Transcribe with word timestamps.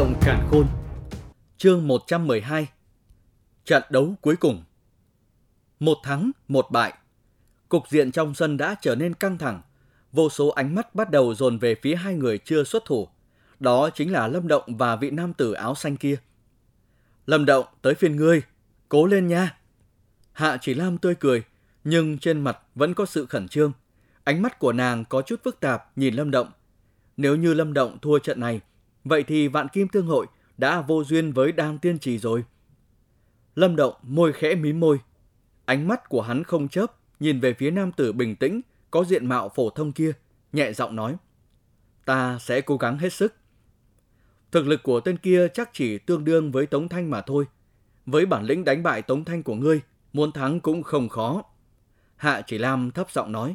động 0.00 0.14
cản 0.20 0.48
khôn 0.50 0.66
Chương 1.58 1.88
112 1.88 2.68
Trận 3.64 3.82
đấu 3.90 4.14
cuối 4.20 4.36
cùng. 4.36 4.64
Một 5.80 5.98
thắng, 6.02 6.30
một 6.48 6.66
bại. 6.70 6.94
Cục 7.68 7.82
diện 7.88 8.12
trong 8.12 8.34
sân 8.34 8.56
đã 8.56 8.74
trở 8.80 8.94
nên 8.94 9.14
căng 9.14 9.38
thẳng. 9.38 9.62
Vô 10.12 10.30
số 10.30 10.48
ánh 10.48 10.74
mắt 10.74 10.94
bắt 10.94 11.10
đầu 11.10 11.34
dồn 11.34 11.58
về 11.58 11.74
phía 11.82 11.94
hai 11.94 12.14
người 12.14 12.38
chưa 12.38 12.64
xuất 12.64 12.84
thủ. 12.84 13.08
Đó 13.58 13.90
chính 13.94 14.12
là 14.12 14.28
Lâm 14.28 14.48
Động 14.48 14.76
và 14.76 14.96
vị 14.96 15.10
nam 15.10 15.32
tử 15.32 15.52
áo 15.52 15.74
xanh 15.74 15.96
kia. 15.96 16.16
Lâm 17.26 17.44
Động, 17.44 17.66
tới 17.82 17.94
phiên 17.94 18.16
ngươi. 18.16 18.42
Cố 18.88 19.06
lên 19.06 19.26
nha. 19.26 19.56
Hạ 20.32 20.58
chỉ 20.60 20.74
Lam 20.74 20.98
tươi 20.98 21.14
cười 21.14 21.42
Nhưng 21.84 22.18
trên 22.18 22.40
mặt 22.40 22.58
vẫn 22.74 22.94
có 22.94 23.06
sự 23.06 23.26
khẩn 23.26 23.48
trương. 23.48 23.72
Ánh 24.24 24.42
mắt 24.42 24.58
của 24.58 24.72
nàng 24.72 25.04
có 25.04 25.22
chút 25.22 25.40
phức 25.44 25.60
tạp 25.60 25.98
nhìn 25.98 26.14
Lâm 26.14 26.30
Động. 26.30 26.50
Nếu 27.16 27.36
như 27.36 27.54
Lâm 27.54 27.72
Động 27.72 27.98
thua 28.02 28.18
trận 28.18 28.40
này 28.40 28.60
Vậy 29.04 29.22
thì 29.22 29.48
Vạn 29.48 29.68
Kim 29.68 29.88
Tương 29.88 30.06
Hội 30.06 30.26
đã 30.58 30.80
vô 30.80 31.04
duyên 31.04 31.32
với 31.32 31.52
Đan 31.52 31.78
Tiên 31.78 31.98
Trì 31.98 32.18
rồi. 32.18 32.44
Lâm 33.54 33.76
Động 33.76 33.94
môi 34.02 34.32
khẽ 34.32 34.54
mím 34.54 34.80
môi. 34.80 35.00
Ánh 35.64 35.88
mắt 35.88 36.08
của 36.08 36.22
hắn 36.22 36.44
không 36.44 36.68
chớp, 36.68 36.86
nhìn 37.20 37.40
về 37.40 37.54
phía 37.54 37.70
nam 37.70 37.92
tử 37.92 38.12
bình 38.12 38.36
tĩnh, 38.36 38.60
có 38.90 39.04
diện 39.04 39.26
mạo 39.26 39.48
phổ 39.48 39.70
thông 39.70 39.92
kia, 39.92 40.12
nhẹ 40.52 40.72
giọng 40.72 40.96
nói. 40.96 41.16
Ta 42.04 42.38
sẽ 42.38 42.60
cố 42.60 42.76
gắng 42.76 42.98
hết 42.98 43.12
sức. 43.12 43.34
Thực 44.52 44.66
lực 44.66 44.82
của 44.82 45.00
tên 45.00 45.16
kia 45.16 45.48
chắc 45.48 45.70
chỉ 45.72 45.98
tương 45.98 46.24
đương 46.24 46.52
với 46.52 46.66
Tống 46.66 46.88
Thanh 46.88 47.10
mà 47.10 47.20
thôi. 47.20 47.44
Với 48.06 48.26
bản 48.26 48.44
lĩnh 48.44 48.64
đánh 48.64 48.82
bại 48.82 49.02
Tống 49.02 49.24
Thanh 49.24 49.42
của 49.42 49.54
ngươi, 49.54 49.80
muốn 50.12 50.32
thắng 50.32 50.60
cũng 50.60 50.82
không 50.82 51.08
khó. 51.08 51.42
Hạ 52.16 52.42
chỉ 52.46 52.58
Lam 52.58 52.90
thấp 52.90 53.10
giọng 53.10 53.32
nói. 53.32 53.54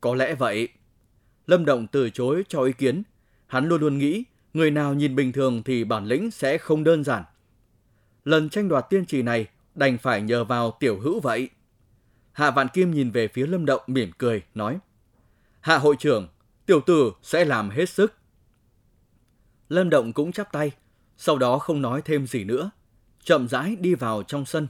Có 0.00 0.14
lẽ 0.14 0.34
vậy. 0.34 0.68
Lâm 1.46 1.64
Động 1.64 1.86
từ 1.86 2.10
chối 2.10 2.44
cho 2.48 2.62
ý 2.62 2.72
kiến. 2.72 3.02
Hắn 3.46 3.68
luôn 3.68 3.80
luôn 3.80 3.98
nghĩ 3.98 4.24
người 4.56 4.70
nào 4.70 4.94
nhìn 4.94 5.16
bình 5.16 5.32
thường 5.32 5.62
thì 5.62 5.84
bản 5.84 6.06
lĩnh 6.06 6.30
sẽ 6.30 6.58
không 6.58 6.84
đơn 6.84 7.04
giản. 7.04 7.24
Lần 8.24 8.48
tranh 8.48 8.68
đoạt 8.68 8.86
tiên 8.90 9.06
trì 9.06 9.22
này 9.22 9.46
đành 9.74 9.98
phải 9.98 10.22
nhờ 10.22 10.44
vào 10.44 10.76
tiểu 10.80 11.00
hữu 11.00 11.20
vậy. 11.20 11.50
Hạ 12.32 12.50
Vạn 12.50 12.68
Kim 12.68 12.90
nhìn 12.90 13.10
về 13.10 13.28
phía 13.28 13.46
Lâm 13.46 13.66
Động 13.66 13.82
mỉm 13.86 14.10
cười, 14.18 14.42
nói 14.54 14.78
Hạ 15.60 15.78
hội 15.78 15.96
trưởng, 15.98 16.28
tiểu 16.66 16.80
tử 16.80 17.12
sẽ 17.22 17.44
làm 17.44 17.70
hết 17.70 17.88
sức. 17.88 18.12
Lâm 19.68 19.90
Động 19.90 20.12
cũng 20.12 20.32
chắp 20.32 20.52
tay, 20.52 20.70
sau 21.16 21.38
đó 21.38 21.58
không 21.58 21.82
nói 21.82 22.02
thêm 22.04 22.26
gì 22.26 22.44
nữa, 22.44 22.70
chậm 23.24 23.48
rãi 23.48 23.76
đi 23.76 23.94
vào 23.94 24.22
trong 24.22 24.46
sân. 24.46 24.68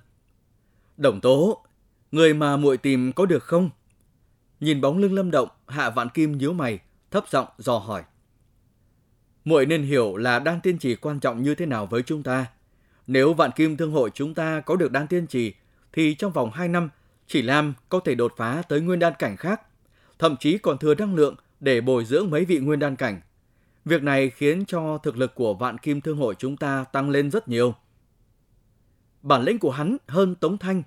Đồng 0.97 1.21
tố, 1.21 1.65
người 2.13 2.35
mà 2.35 2.57
muội 2.57 2.77
tìm 2.77 3.13
có 3.13 3.27
được 3.27 3.45
không? 3.45 3.71
Nhìn 4.61 4.81
bóng 4.81 4.99
lưng 4.99 5.15
Lâm 5.15 5.31
Động, 5.31 5.49
Hạ 5.67 5.91
Vạn 5.91 6.09
Kim 6.09 6.39
nhíu 6.39 6.53
mày, 6.53 6.79
thấp 7.11 7.25
giọng 7.29 7.49
dò 7.59 7.79
hỏi 7.79 8.03
muội 9.47 9.67
nên 9.67 9.83
hiểu 9.83 10.17
là 10.17 10.39
đan 10.39 10.61
tiên 10.61 10.79
trì 10.79 10.97
quan 10.97 11.21
trọng 11.21 11.43
như 11.43 11.55
thế 11.55 11.67
nào 11.67 11.87
với 11.87 12.03
chúng 12.03 12.23
ta. 12.23 12.47
Nếu 13.07 13.35
vạn 13.35 13.51
kim 13.51 13.77
thương 13.77 13.93
hội 13.93 14.11
chúng 14.15 14.35
ta 14.35 14.61
có 14.61 14.77
được 14.77 14.93
đan 14.93 15.07
tiên 15.07 15.27
trì, 15.27 15.55
thì 15.93 16.15
trong 16.15 16.33
vòng 16.33 16.51
2 16.51 16.69
năm, 16.69 16.89
chỉ 17.27 17.43
Lam 17.43 17.75
có 17.89 18.01
thể 18.01 18.15
đột 18.15 18.35
phá 18.37 18.63
tới 18.69 18.81
nguyên 18.81 18.99
đan 18.99 19.13
cảnh 19.19 19.37
khác, 19.37 19.63
thậm 20.19 20.37
chí 20.37 20.59
còn 20.59 20.79
thừa 20.79 20.95
năng 20.95 21.15
lượng 21.15 21.35
để 21.61 21.81
bồi 21.81 22.05
dưỡng 22.05 22.31
mấy 22.31 22.45
vị 22.45 22.59
nguyên 22.59 22.79
đan 22.79 22.97
cảnh. 22.97 23.21
Việc 23.85 24.03
này 24.03 24.31
khiến 24.31 24.65
cho 24.67 24.99
thực 24.99 25.17
lực 25.17 25.35
của 25.35 25.55
vạn 25.55 25.79
kim 25.79 26.01
thương 26.01 26.19
hội 26.19 26.35
chúng 26.39 26.57
ta 26.57 26.85
tăng 26.93 27.11
lên 27.11 27.31
rất 27.31 27.49
nhiều. 27.49 27.75
Bản 29.23 29.43
lĩnh 29.43 29.59
của 29.59 29.71
hắn 29.71 29.97
hơn 30.09 30.35
Tống 30.35 30.59
Thanh. 30.59 30.83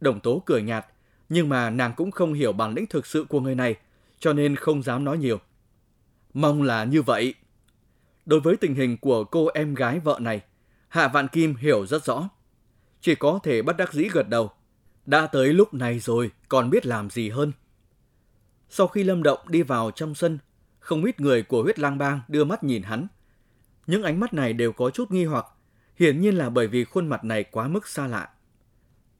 Đồng 0.00 0.20
tố 0.20 0.42
cười 0.46 0.62
nhạt, 0.62 0.86
nhưng 1.28 1.48
mà 1.48 1.70
nàng 1.70 1.92
cũng 1.96 2.10
không 2.10 2.32
hiểu 2.32 2.52
bản 2.52 2.74
lĩnh 2.74 2.86
thực 2.86 3.06
sự 3.06 3.24
của 3.28 3.40
người 3.40 3.54
này, 3.54 3.74
cho 4.18 4.32
nên 4.32 4.56
không 4.56 4.82
dám 4.82 5.04
nói 5.04 5.18
nhiều. 5.18 5.40
Mong 6.34 6.62
là 6.62 6.84
như 6.84 7.02
vậy. 7.02 7.34
Đối 8.26 8.40
với 8.40 8.56
tình 8.56 8.74
hình 8.74 8.96
của 8.96 9.24
cô 9.24 9.46
em 9.46 9.74
gái 9.74 10.00
vợ 10.00 10.18
này, 10.20 10.40
Hạ 10.88 11.08
Vạn 11.08 11.28
Kim 11.28 11.54
hiểu 11.54 11.86
rất 11.86 12.04
rõ. 12.04 12.28
Chỉ 13.00 13.14
có 13.14 13.38
thể 13.42 13.62
bất 13.62 13.76
đắc 13.76 13.92
dĩ 13.92 14.08
gật 14.12 14.28
đầu. 14.28 14.50
Đã 15.06 15.26
tới 15.26 15.52
lúc 15.52 15.74
này 15.74 15.98
rồi, 15.98 16.30
còn 16.48 16.70
biết 16.70 16.86
làm 16.86 17.10
gì 17.10 17.30
hơn. 17.30 17.52
Sau 18.68 18.86
khi 18.86 19.04
Lâm 19.04 19.22
Động 19.22 19.38
đi 19.48 19.62
vào 19.62 19.90
trong 19.90 20.14
sân, 20.14 20.38
không 20.78 21.04
ít 21.04 21.20
người 21.20 21.42
của 21.42 21.62
huyết 21.62 21.78
lang 21.78 21.98
bang 21.98 22.20
đưa 22.28 22.44
mắt 22.44 22.64
nhìn 22.64 22.82
hắn. 22.82 23.06
Những 23.86 24.02
ánh 24.02 24.20
mắt 24.20 24.34
này 24.34 24.52
đều 24.52 24.72
có 24.72 24.90
chút 24.90 25.10
nghi 25.10 25.24
hoặc, 25.24 25.46
hiển 25.98 26.20
nhiên 26.20 26.34
là 26.34 26.50
bởi 26.50 26.66
vì 26.66 26.84
khuôn 26.84 27.06
mặt 27.06 27.24
này 27.24 27.44
quá 27.44 27.68
mức 27.68 27.88
xa 27.88 28.06
lạ. 28.06 28.28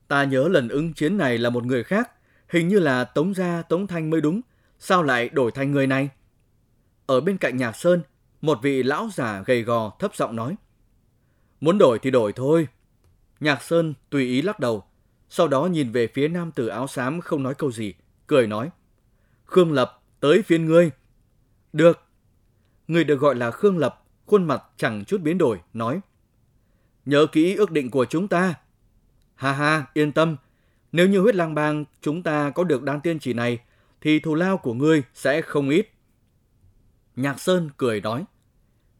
Ta 0.08 0.24
nhớ 0.24 0.48
lần 0.48 0.68
ứng 0.68 0.94
chiến 0.94 1.16
này 1.16 1.38
là 1.38 1.50
một 1.50 1.64
người 1.64 1.84
khác, 1.84 2.10
hình 2.48 2.68
như 2.68 2.78
là 2.78 3.04
Tống 3.04 3.34
Gia 3.34 3.62
Tống 3.62 3.86
Thanh 3.86 4.10
mới 4.10 4.20
đúng, 4.20 4.40
sao 4.78 5.02
lại 5.02 5.28
đổi 5.28 5.50
thành 5.50 5.72
người 5.72 5.86
này? 5.86 6.08
Ở 7.06 7.20
bên 7.20 7.36
cạnh 7.36 7.56
Nhạc 7.56 7.76
Sơn, 7.76 8.02
một 8.44 8.58
vị 8.62 8.82
lão 8.82 9.08
già 9.12 9.42
gầy 9.46 9.62
gò 9.62 9.90
thấp 9.98 10.16
giọng 10.16 10.36
nói. 10.36 10.56
Muốn 11.60 11.78
đổi 11.78 11.98
thì 11.98 12.10
đổi 12.10 12.32
thôi. 12.32 12.68
Nhạc 13.40 13.62
Sơn 13.62 13.94
tùy 14.10 14.24
ý 14.24 14.42
lắc 14.42 14.60
đầu, 14.60 14.84
sau 15.28 15.48
đó 15.48 15.66
nhìn 15.66 15.92
về 15.92 16.06
phía 16.06 16.28
nam 16.28 16.52
tử 16.52 16.66
áo 16.66 16.86
xám 16.86 17.20
không 17.20 17.42
nói 17.42 17.54
câu 17.54 17.72
gì, 17.72 17.94
cười 18.26 18.46
nói. 18.46 18.70
Khương 19.44 19.72
Lập, 19.72 20.02
tới 20.20 20.42
phiên 20.42 20.64
ngươi. 20.64 20.90
Được. 21.72 22.00
Người 22.88 23.04
được 23.04 23.20
gọi 23.20 23.34
là 23.34 23.50
Khương 23.50 23.78
Lập, 23.78 24.04
khuôn 24.26 24.44
mặt 24.44 24.62
chẳng 24.76 25.04
chút 25.04 25.20
biến 25.20 25.38
đổi, 25.38 25.60
nói. 25.72 26.00
Nhớ 27.04 27.26
kỹ 27.32 27.54
ước 27.54 27.70
định 27.70 27.90
của 27.90 28.04
chúng 28.04 28.28
ta. 28.28 28.54
Ha 29.34 29.52
ha, 29.52 29.86
yên 29.94 30.12
tâm. 30.12 30.36
Nếu 30.92 31.08
như 31.08 31.20
huyết 31.20 31.34
lang 31.34 31.54
bang 31.54 31.84
chúng 32.00 32.22
ta 32.22 32.50
có 32.50 32.64
được 32.64 32.82
đan 32.82 33.00
tiên 33.00 33.18
chỉ 33.18 33.32
này, 33.32 33.58
thì 34.00 34.20
thù 34.20 34.34
lao 34.34 34.56
của 34.56 34.74
ngươi 34.74 35.02
sẽ 35.14 35.42
không 35.42 35.68
ít. 35.68 35.88
Nhạc 37.16 37.40
Sơn 37.40 37.70
cười 37.76 38.00
nói. 38.00 38.24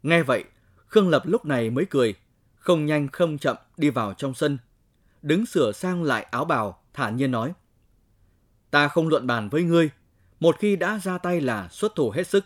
Nghe 0.05 0.23
vậy, 0.23 0.45
Khương 0.87 1.09
Lập 1.09 1.23
lúc 1.27 1.45
này 1.45 1.71
mới 1.71 1.85
cười, 1.91 2.15
không 2.55 2.87
nhanh 2.87 3.09
không 3.09 3.39
chậm 3.39 3.57
đi 3.77 3.91
vào 3.91 4.15
trong 4.15 4.35
sân. 4.35 4.59
Đứng 5.23 5.47
sửa 5.47 5.73
sang 5.73 6.03
lại 6.03 6.27
áo 6.31 6.45
bào, 6.45 6.83
thản 6.93 7.17
nhiên 7.17 7.31
nói. 7.31 7.53
Ta 8.71 8.89
không 8.89 9.09
luận 9.09 9.27
bàn 9.27 9.49
với 9.49 9.63
ngươi, 9.63 9.91
một 10.41 10.57
khi 10.59 10.77
đã 10.77 10.99
ra 11.03 11.19
tay 11.19 11.41
là 11.41 11.69
xuất 11.69 11.95
thủ 11.95 12.11
hết 12.11 12.27
sức. 12.27 12.45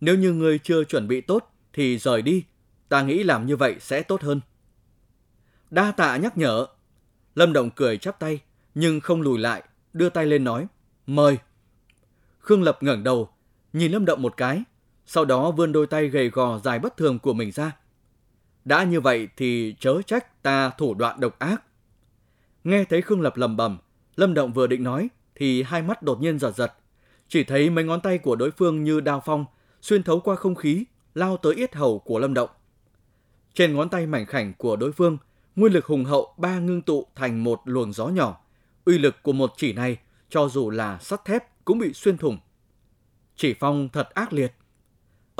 Nếu 0.00 0.14
như 0.14 0.32
ngươi 0.32 0.58
chưa 0.58 0.84
chuẩn 0.84 1.08
bị 1.08 1.20
tốt 1.20 1.52
thì 1.72 1.98
rời 1.98 2.22
đi, 2.22 2.44
ta 2.88 3.02
nghĩ 3.02 3.22
làm 3.22 3.46
như 3.46 3.56
vậy 3.56 3.76
sẽ 3.80 4.02
tốt 4.02 4.22
hơn. 4.22 4.40
Đa 5.70 5.92
tạ 5.92 6.16
nhắc 6.16 6.38
nhở. 6.38 6.66
Lâm 7.34 7.52
Động 7.52 7.70
cười 7.70 7.98
chắp 7.98 8.18
tay, 8.18 8.40
nhưng 8.74 9.00
không 9.00 9.22
lùi 9.22 9.38
lại, 9.38 9.62
đưa 9.92 10.08
tay 10.08 10.26
lên 10.26 10.44
nói, 10.44 10.66
mời. 11.06 11.38
Khương 12.38 12.62
Lập 12.62 12.78
ngẩng 12.80 13.04
đầu, 13.04 13.30
nhìn 13.72 13.92
Lâm 13.92 14.04
Động 14.04 14.22
một 14.22 14.36
cái, 14.36 14.62
sau 15.14 15.24
đó 15.24 15.50
vươn 15.50 15.72
đôi 15.72 15.86
tay 15.86 16.08
gầy 16.08 16.28
gò 16.28 16.58
dài 16.58 16.78
bất 16.78 16.96
thường 16.96 17.18
của 17.18 17.32
mình 17.32 17.52
ra. 17.52 17.76
Đã 18.64 18.84
như 18.84 19.00
vậy 19.00 19.28
thì 19.36 19.74
chớ 19.80 20.02
trách 20.06 20.42
ta 20.42 20.70
thủ 20.70 20.94
đoạn 20.94 21.20
độc 21.20 21.38
ác. 21.38 21.62
Nghe 22.64 22.84
thấy 22.84 23.02
Khương 23.02 23.20
Lập 23.20 23.36
lầm 23.36 23.56
bầm, 23.56 23.78
Lâm 24.16 24.34
Động 24.34 24.52
vừa 24.52 24.66
định 24.66 24.84
nói 24.84 25.08
thì 25.34 25.62
hai 25.62 25.82
mắt 25.82 26.02
đột 26.02 26.20
nhiên 26.20 26.38
giật 26.38 26.50
giật. 26.50 26.72
Chỉ 27.28 27.44
thấy 27.44 27.70
mấy 27.70 27.84
ngón 27.84 28.00
tay 28.00 28.18
của 28.18 28.36
đối 28.36 28.50
phương 28.50 28.84
như 28.84 29.00
đao 29.00 29.22
phong, 29.24 29.44
xuyên 29.82 30.02
thấu 30.02 30.20
qua 30.20 30.36
không 30.36 30.54
khí, 30.54 30.84
lao 31.14 31.36
tới 31.36 31.54
yết 31.54 31.74
hầu 31.74 31.98
của 31.98 32.18
Lâm 32.18 32.34
Động. 32.34 32.50
Trên 33.54 33.74
ngón 33.74 33.88
tay 33.88 34.06
mảnh 34.06 34.26
khảnh 34.26 34.52
của 34.58 34.76
đối 34.76 34.92
phương, 34.92 35.18
nguyên 35.56 35.72
lực 35.72 35.86
hùng 35.86 36.04
hậu 36.04 36.34
ba 36.36 36.58
ngưng 36.58 36.82
tụ 36.82 37.06
thành 37.14 37.44
một 37.44 37.60
luồng 37.64 37.92
gió 37.92 38.06
nhỏ. 38.06 38.40
Uy 38.84 38.98
lực 38.98 39.22
của 39.22 39.32
một 39.32 39.52
chỉ 39.56 39.72
này, 39.72 39.96
cho 40.28 40.48
dù 40.48 40.70
là 40.70 40.98
sắt 40.98 41.24
thép 41.24 41.64
cũng 41.64 41.78
bị 41.78 41.92
xuyên 41.92 42.18
thủng. 42.18 42.38
Chỉ 43.36 43.54
phong 43.54 43.88
thật 43.88 44.10
ác 44.10 44.32
liệt. 44.32 44.52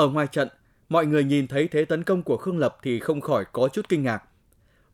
Ở 0.02 0.08
ngoài 0.08 0.26
trận, 0.26 0.48
mọi 0.88 1.06
người 1.06 1.24
nhìn 1.24 1.46
thấy 1.46 1.68
thế 1.68 1.84
tấn 1.84 2.04
công 2.04 2.22
của 2.22 2.36
Khương 2.36 2.58
Lập 2.58 2.78
thì 2.82 3.00
không 3.00 3.20
khỏi 3.20 3.44
có 3.52 3.68
chút 3.68 3.88
kinh 3.88 4.02
ngạc. 4.02 4.24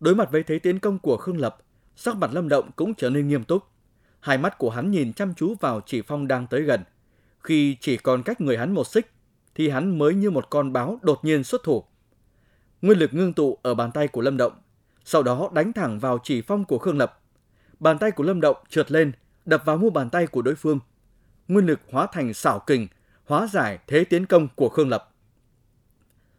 Đối 0.00 0.14
mặt 0.14 0.28
với 0.32 0.42
thế 0.42 0.58
tiến 0.58 0.78
công 0.78 0.98
của 0.98 1.16
Khương 1.16 1.40
Lập, 1.40 1.56
sắc 1.96 2.16
mặt 2.16 2.30
Lâm 2.32 2.48
Động 2.48 2.70
cũng 2.76 2.94
trở 2.94 3.10
nên 3.10 3.28
nghiêm 3.28 3.44
túc. 3.44 3.62
Hai 4.20 4.38
mắt 4.38 4.58
của 4.58 4.70
hắn 4.70 4.90
nhìn 4.90 5.12
chăm 5.12 5.34
chú 5.34 5.54
vào 5.60 5.80
chỉ 5.86 6.02
phong 6.02 6.28
đang 6.28 6.46
tới 6.46 6.62
gần. 6.62 6.84
Khi 7.40 7.76
chỉ 7.80 7.96
còn 7.96 8.22
cách 8.22 8.40
người 8.40 8.56
hắn 8.56 8.74
một 8.74 8.86
xích, 8.86 9.10
thì 9.54 9.68
hắn 9.68 9.98
mới 9.98 10.14
như 10.14 10.30
một 10.30 10.50
con 10.50 10.72
báo 10.72 10.98
đột 11.02 11.24
nhiên 11.24 11.44
xuất 11.44 11.62
thủ. 11.64 11.84
Nguyên 12.82 12.98
lực 12.98 13.14
ngưng 13.14 13.32
tụ 13.32 13.58
ở 13.62 13.74
bàn 13.74 13.92
tay 13.92 14.08
của 14.08 14.20
Lâm 14.20 14.36
Động, 14.36 14.52
sau 15.04 15.22
đó 15.22 15.50
đánh 15.52 15.72
thẳng 15.72 15.98
vào 15.98 16.18
chỉ 16.22 16.42
phong 16.42 16.64
của 16.64 16.78
Khương 16.78 16.98
Lập. 16.98 17.20
Bàn 17.80 17.98
tay 17.98 18.10
của 18.10 18.24
Lâm 18.24 18.40
Động 18.40 18.56
trượt 18.68 18.92
lên, 18.92 19.12
đập 19.44 19.62
vào 19.64 19.76
mu 19.76 19.90
bàn 19.90 20.10
tay 20.10 20.26
của 20.26 20.42
đối 20.42 20.54
phương. 20.54 20.78
Nguyên 21.48 21.66
lực 21.66 21.80
hóa 21.92 22.06
thành 22.12 22.34
xảo 22.34 22.58
kình, 22.58 22.88
hóa 23.28 23.46
giải 23.46 23.78
thế 23.86 24.04
tiến 24.04 24.26
công 24.26 24.48
của 24.54 24.68
Khương 24.68 24.88
Lập. 24.88 25.10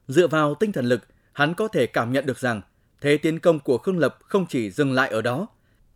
Dựa 0.08 0.28
vào 0.28 0.56
tinh 0.56 0.72
thần 0.72 0.86
lực, 0.86 1.08
hắn 1.34 1.54
có 1.54 1.68
thể 1.68 1.88
cảm 1.88 2.12
nhận 2.12 2.26
được 2.26 2.40
rằng 2.40 2.62
thế 3.02 3.18
tiến 3.18 3.40
công 3.40 3.60
của 3.60 3.78
Khương 3.78 4.00
Lập 4.00 4.18
không 4.22 4.46
chỉ 4.50 4.72
dừng 4.72 4.94
lại 4.94 5.10
ở 5.10 5.22
đó, 5.22 5.48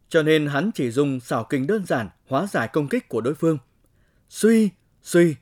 cho 0.09 0.23
nên 0.23 0.47
hắn 0.47 0.71
chỉ 0.73 0.91
dùng 0.91 1.19
xảo 1.19 1.43
kình 1.43 1.67
đơn 1.67 1.85
giản 1.85 2.09
hóa 2.27 2.47
giải 2.47 2.67
công 2.67 2.87
kích 2.87 3.09
của 3.09 3.21
đối 3.21 3.35
phương. 3.35 3.57
Suy, 4.29 4.69
suy. 5.03 5.35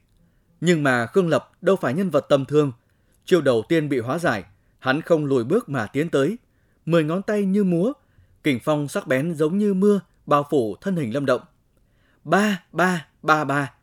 Nhưng 0.62 0.83
mà 0.83 1.06
Khương 1.06 1.27
Lập 1.27 1.51
đâu 1.62 1.75
phải 1.75 1.94
nhân 1.94 2.09
vật 2.09 2.25
tầm 2.30 2.45
thường. 2.45 2.71
Chiêu 3.25 3.42
đầu 3.42 3.63
tiên 3.69 3.89
bị 3.89 4.00
hóa 4.00 4.18
giải, 4.18 4.44
hắn 4.80 5.01
không 5.01 5.25
lùi 5.25 5.44
bước 5.44 5.69
mà 5.69 5.88
tiến 5.88 6.09
tới. 6.09 6.38
Mười 6.86 7.04
ngón 7.04 7.21
tay 7.21 7.45
như 7.45 7.63
múa, 7.63 7.94
kình 8.44 8.59
phong 8.63 8.88
sắc 8.88 9.07
bén 9.07 9.36
giống 9.36 9.57
như 9.57 9.74
mưa, 9.74 10.00
bao 10.25 10.47
phủ 10.50 10.75
thân 10.81 10.95
hình 10.95 11.13
lâm 11.13 11.25
động. 11.25 11.42
Ba, 12.24 12.63
ba, 12.71 13.07
ba, 13.21 13.44
ba. 13.44 13.74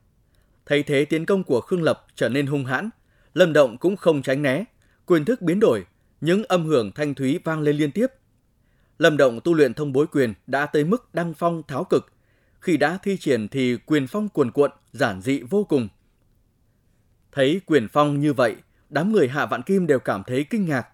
Thấy 0.69 0.83
thế 0.83 1.05
tiến 1.05 1.27
công 1.27 1.45
của 1.45 1.61
Khương 1.61 1.83
Lập 1.83 2.07
trở 2.15 2.29
nên 2.29 2.47
hung 2.47 2.65
hãn, 2.65 2.91
Lâm 3.35 3.53
Động 3.53 3.79
cũng 3.79 3.97
không 3.97 4.23
tránh 4.23 4.43
né, 4.43 4.65
quyền 5.07 5.25
thức 5.25 5.43
biến 5.43 5.61
đổi, 5.61 5.85
những 6.21 6.45
âm 6.45 6.67
hưởng 6.67 6.93
thanh 6.93 7.15
thúy 7.15 7.39
vang 7.45 7.61
lên 7.61 7.77
liên 7.77 7.91
tiếp. 7.91 8.07
Lâm 8.99 9.17
Động 9.17 9.41
tu 9.45 9.55
luyện 9.55 9.75
thông 9.75 9.93
bối 9.93 10.07
quyền 10.07 10.35
đã 10.47 10.67
tới 10.67 10.85
mức 10.85 11.15
đăng 11.15 11.35
phong 11.35 11.63
tháo 11.69 11.85
cực. 11.85 12.13
Khi 12.61 12.77
đã 12.77 12.99
thi 13.03 13.17
triển 13.17 13.49
thì 13.49 13.77
quyền 13.77 14.07
phong 14.07 14.29
cuồn 14.29 14.51
cuộn, 14.51 14.71
giản 14.93 15.21
dị 15.21 15.41
vô 15.43 15.65
cùng. 15.65 15.89
Thấy 17.33 17.61
quyền 17.67 17.89
phong 17.89 18.21
như 18.21 18.33
vậy, 18.33 18.57
đám 18.91 19.13
người 19.13 19.29
Hạ 19.29 19.47
Vạn 19.47 19.63
Kim 19.63 19.87
đều 19.87 19.99
cảm 19.99 20.23
thấy 20.27 20.45
kinh 20.45 20.67
ngạc. 20.67 20.89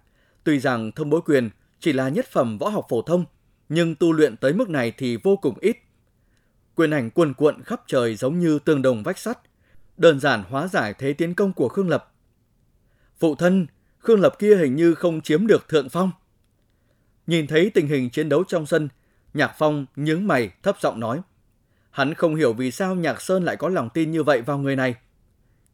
Tuy 0.45 0.59
rằng 0.59 0.93
thông 0.93 1.11
bối 1.11 1.21
quyền 1.25 1.51
chỉ 1.81 1.93
là 1.93 2.09
nhất 2.09 2.27
phẩm 2.31 2.59
võ 2.59 2.69
học 2.69 2.87
phổ 2.89 3.03
thông, 3.03 3.25
nhưng 3.69 3.95
tu 3.95 4.13
luyện 4.13 4.37
tới 4.37 4.53
mức 4.53 4.69
này 4.69 4.93
thì 4.97 5.17
vô 5.17 5.37
cùng 5.37 5.55
ít. 5.61 5.77
Quyền 6.75 6.91
ảnh 6.91 7.11
cuồn 7.11 7.35
cuộn 7.35 7.63
khắp 7.63 7.83
trời 7.87 8.17
giống 8.17 8.39
như 8.39 8.59
tương 8.59 8.83
đồng 8.83 9.03
vách 9.03 9.19
sắt, 9.19 9.39
đơn 9.97 10.21
giản 10.21 10.43
hóa 10.49 10.69
giải 10.69 10.95
thế 10.99 11.13
tiến 11.13 11.35
công 11.35 11.53
của 11.53 11.69
Khương 11.69 11.89
Lập. 11.89 12.13
Phụ 13.19 13.35
thân, 13.35 13.67
Khương 13.99 14.21
Lập 14.21 14.39
kia 14.39 14.57
hình 14.57 14.77
như 14.77 14.95
không 14.95 15.21
chiếm 15.21 15.47
được 15.47 15.69
thượng 15.69 15.89
phong. 15.89 16.11
Nhìn 17.27 17.47
thấy 17.47 17.71
tình 17.75 17.89
hình 17.89 18.11
chiến 18.11 18.29
đấu 18.29 18.45
trong 18.45 18.67
sân, 18.67 18.89
Nhạc 19.35 19.53
Phong 19.59 19.87
nhướng 19.97 20.27
mày 20.27 20.51
thấp 20.63 20.77
giọng 20.81 21.01
nói. 21.01 21.21
Hắn 21.91 22.15
không 22.15 22.35
hiểu 22.35 22.53
vì 22.53 22.71
sao 22.71 22.95
Nhạc 22.95 23.23
Sơn 23.23 23.45
lại 23.45 23.57
có 23.57 23.69
lòng 23.69 23.89
tin 23.95 24.11
như 24.11 24.23
vậy 24.23 24.43
vào 24.43 24.59
người 24.59 24.77
này. 24.77 24.95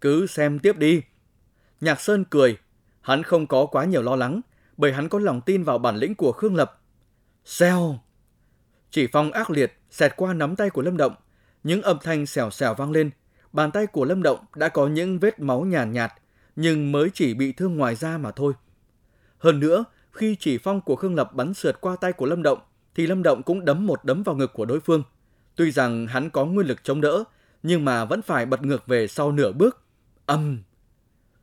Cứ 0.00 0.26
xem 0.26 0.58
tiếp 0.58 0.76
đi. 0.78 1.02
Nhạc 1.80 2.00
Sơn 2.00 2.24
cười. 2.30 2.56
Hắn 3.00 3.22
không 3.22 3.46
có 3.46 3.66
quá 3.66 3.84
nhiều 3.84 4.02
lo 4.02 4.16
lắng, 4.16 4.40
bởi 4.76 4.92
hắn 4.92 5.08
có 5.08 5.18
lòng 5.18 5.40
tin 5.40 5.64
vào 5.64 5.78
bản 5.78 5.96
lĩnh 5.96 6.14
của 6.14 6.32
Khương 6.32 6.56
Lập. 6.56 6.80
Xèo! 7.44 7.98
Chỉ 8.90 9.06
phong 9.12 9.32
ác 9.32 9.50
liệt 9.50 9.78
xẹt 9.90 10.12
qua 10.16 10.34
nắm 10.34 10.56
tay 10.56 10.70
của 10.70 10.82
Lâm 10.82 10.96
Động. 10.96 11.14
Những 11.62 11.82
âm 11.82 11.98
thanh 12.02 12.26
xèo 12.26 12.50
xèo 12.50 12.74
vang 12.74 12.90
lên. 12.90 13.10
Bàn 13.52 13.70
tay 13.70 13.86
của 13.86 14.04
Lâm 14.04 14.22
Động 14.22 14.38
đã 14.56 14.68
có 14.68 14.86
những 14.86 15.18
vết 15.18 15.40
máu 15.40 15.60
nhàn 15.60 15.92
nhạt, 15.92 16.10
nhạt, 16.10 16.22
nhưng 16.56 16.92
mới 16.92 17.10
chỉ 17.14 17.34
bị 17.34 17.52
thương 17.52 17.76
ngoài 17.76 17.94
da 17.94 18.18
mà 18.18 18.30
thôi. 18.30 18.52
Hơn 19.38 19.60
nữa, 19.60 19.84
khi 20.12 20.36
chỉ 20.40 20.58
phong 20.58 20.80
của 20.80 20.96
Khương 20.96 21.14
Lập 21.14 21.34
bắn 21.34 21.54
sượt 21.54 21.80
qua 21.80 21.96
tay 21.96 22.12
của 22.12 22.26
Lâm 22.26 22.42
Động, 22.42 22.58
thì 22.94 23.06
Lâm 23.06 23.22
Động 23.22 23.42
cũng 23.42 23.64
đấm 23.64 23.86
một 23.86 24.04
đấm 24.04 24.22
vào 24.22 24.36
ngực 24.36 24.52
của 24.52 24.64
đối 24.64 24.80
phương. 24.80 25.02
Tuy 25.56 25.70
rằng 25.70 26.06
hắn 26.06 26.30
có 26.30 26.44
nguyên 26.44 26.66
lực 26.66 26.84
chống 26.84 27.00
đỡ, 27.00 27.24
nhưng 27.62 27.84
mà 27.84 28.04
vẫn 28.04 28.22
phải 28.22 28.46
bật 28.46 28.62
ngược 28.62 28.86
về 28.86 29.06
sau 29.06 29.32
nửa 29.32 29.52
bước. 29.52 29.82
Âm! 30.26 30.62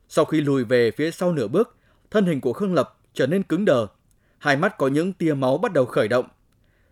Sau 0.08 0.24
khi 0.24 0.40
lùi 0.40 0.64
về 0.64 0.90
phía 0.90 1.10
sau 1.10 1.32
nửa 1.32 1.48
bước, 1.48 1.76
thân 2.10 2.26
hình 2.26 2.40
của 2.40 2.52
Khương 2.52 2.74
Lập 2.74 2.98
trở 3.14 3.26
nên 3.26 3.42
cứng 3.42 3.64
đờ. 3.64 3.86
Hai 4.38 4.56
mắt 4.56 4.78
có 4.78 4.88
những 4.88 5.12
tia 5.12 5.34
máu 5.34 5.58
bắt 5.58 5.72
đầu 5.72 5.86
khởi 5.86 6.08
động. 6.08 6.28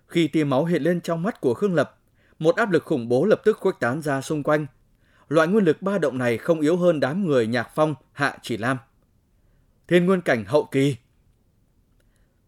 Khi 0.07 0.29
tia 0.29 0.45
máu 0.45 0.65
hiện 0.65 0.83
lên 0.83 1.01
trong 1.01 1.23
mắt 1.23 1.41
của 1.41 1.55
Khương 1.55 1.75
Lập, 1.75 1.99
một 2.39 2.57
áp 2.57 2.71
lực 2.71 2.85
khủng 2.85 3.09
bố 3.09 3.25
lập 3.25 3.41
tức 3.45 3.57
khuếch 3.61 3.81
tán 3.81 4.03
ra 4.03 4.21
xung 4.21 4.43
quanh. 4.43 4.67
Loại 5.29 5.49
nguyên 5.49 5.65
lực 5.65 5.83
ba 5.83 5.99
động 5.99 6.19
này 6.19 6.39
không 6.39 6.61
yếu 6.61 6.77
hơn 6.77 7.01
đám 7.01 7.27
người 7.27 7.47
Nhạc 7.47 7.71
Phong, 7.75 7.95
Hạ 8.13 8.39
Chỉ 8.43 8.57
Lam. 8.57 8.79
Thiên 9.89 10.07
nguyên 10.07 10.21
cảnh 10.21 10.45
hậu 10.45 10.65
kỳ 10.65 10.97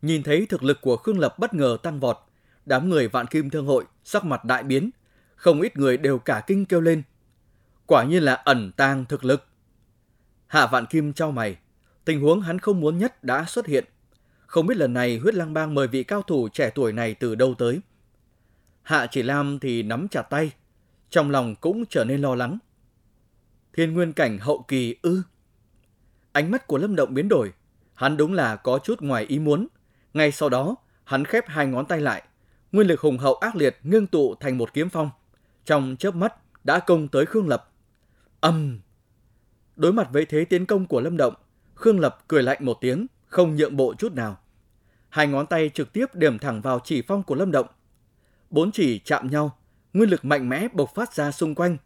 Nhìn 0.02 0.22
thấy 0.22 0.46
thực 0.46 0.62
lực 0.62 0.78
của 0.80 0.96
Khương 0.96 1.18
Lập 1.18 1.38
bất 1.38 1.54
ngờ 1.54 1.78
tăng 1.82 2.00
vọt, 2.00 2.18
đám 2.66 2.88
người 2.88 3.08
vạn 3.08 3.26
kim 3.26 3.50
thương 3.50 3.66
hội 3.66 3.84
sắc 4.04 4.24
mặt 4.24 4.44
đại 4.44 4.62
biến, 4.62 4.90
không 5.36 5.60
ít 5.60 5.76
người 5.76 5.96
đều 5.96 6.18
cả 6.18 6.42
kinh 6.46 6.66
kêu 6.66 6.80
lên. 6.80 7.02
Quả 7.86 8.04
nhiên 8.04 8.22
là 8.22 8.34
ẩn 8.34 8.72
tàng 8.76 9.04
thực 9.04 9.24
lực. 9.24 9.44
Hạ 10.46 10.66
vạn 10.66 10.86
kim 10.86 11.12
trao 11.12 11.30
mày, 11.30 11.56
tình 12.04 12.20
huống 12.20 12.40
hắn 12.40 12.58
không 12.58 12.80
muốn 12.80 12.98
nhất 12.98 13.24
đã 13.24 13.44
xuất 13.44 13.66
hiện. 13.66 13.84
Không 14.46 14.66
biết 14.66 14.76
lần 14.76 14.92
này 14.92 15.18
huyết 15.18 15.34
lang 15.34 15.54
bang 15.54 15.74
mời 15.74 15.86
vị 15.86 16.04
cao 16.04 16.22
thủ 16.22 16.48
trẻ 16.48 16.70
tuổi 16.74 16.92
này 16.92 17.14
từ 17.14 17.34
đâu 17.34 17.54
tới. 17.54 17.80
Hạ 18.82 19.06
chỉ 19.10 19.22
lam 19.22 19.58
thì 19.58 19.82
nắm 19.82 20.08
chặt 20.08 20.22
tay, 20.22 20.50
trong 21.10 21.30
lòng 21.30 21.54
cũng 21.54 21.84
trở 21.86 22.04
nên 22.04 22.20
lo 22.20 22.34
lắng. 22.34 22.58
Thiên 23.72 23.94
nguyên 23.94 24.12
cảnh 24.12 24.38
hậu 24.38 24.64
kỳ 24.68 24.96
ư. 25.02 25.22
Ánh 26.32 26.50
mắt 26.50 26.66
của 26.66 26.78
Lâm 26.78 26.96
Động 26.96 27.14
biến 27.14 27.28
đổi, 27.28 27.52
hắn 27.94 28.16
đúng 28.16 28.32
là 28.32 28.56
có 28.56 28.78
chút 28.78 29.02
ngoài 29.02 29.24
ý 29.24 29.38
muốn, 29.38 29.66
ngay 30.14 30.32
sau 30.32 30.48
đó, 30.48 30.76
hắn 31.04 31.24
khép 31.24 31.44
hai 31.48 31.66
ngón 31.66 31.86
tay 31.86 32.00
lại, 32.00 32.22
nguyên 32.72 32.86
lực 32.86 33.00
hùng 33.00 33.18
hậu 33.18 33.34
ác 33.34 33.56
liệt 33.56 33.78
ngưng 33.82 34.06
tụ 34.06 34.34
thành 34.34 34.58
một 34.58 34.74
kiếm 34.74 34.88
phong. 34.88 35.10
Trong 35.64 35.96
chớp 35.98 36.14
mắt 36.14 36.34
đã 36.64 36.78
công 36.78 37.08
tới 37.08 37.26
Khương 37.26 37.48
Lập. 37.48 37.72
Âm! 38.40 38.80
Đối 39.76 39.92
mặt 39.92 40.08
với 40.12 40.26
thế 40.26 40.44
tiến 40.44 40.66
công 40.66 40.86
của 40.86 41.00
Lâm 41.00 41.16
Động, 41.16 41.34
Khương 41.74 42.00
Lập 42.00 42.24
cười 42.28 42.42
lạnh 42.42 42.64
một 42.64 42.78
tiếng, 42.80 43.06
không 43.26 43.56
nhượng 43.56 43.76
bộ 43.76 43.94
chút 43.98 44.12
nào. 44.12 44.38
Hai 45.08 45.26
ngón 45.26 45.46
tay 45.46 45.70
trực 45.74 45.92
tiếp 45.92 46.14
điểm 46.14 46.38
thẳng 46.38 46.60
vào 46.60 46.80
chỉ 46.84 47.02
phong 47.02 47.22
của 47.22 47.34
Lâm 47.34 47.52
Động. 47.52 47.66
Bốn 48.50 48.72
chỉ 48.72 48.98
chạm 48.98 49.30
nhau, 49.30 49.58
nguyên 49.92 50.10
lực 50.10 50.24
mạnh 50.24 50.48
mẽ 50.48 50.68
bộc 50.72 50.94
phát 50.94 51.14
ra 51.14 51.30
xung 51.30 51.54
quanh. 51.54 51.76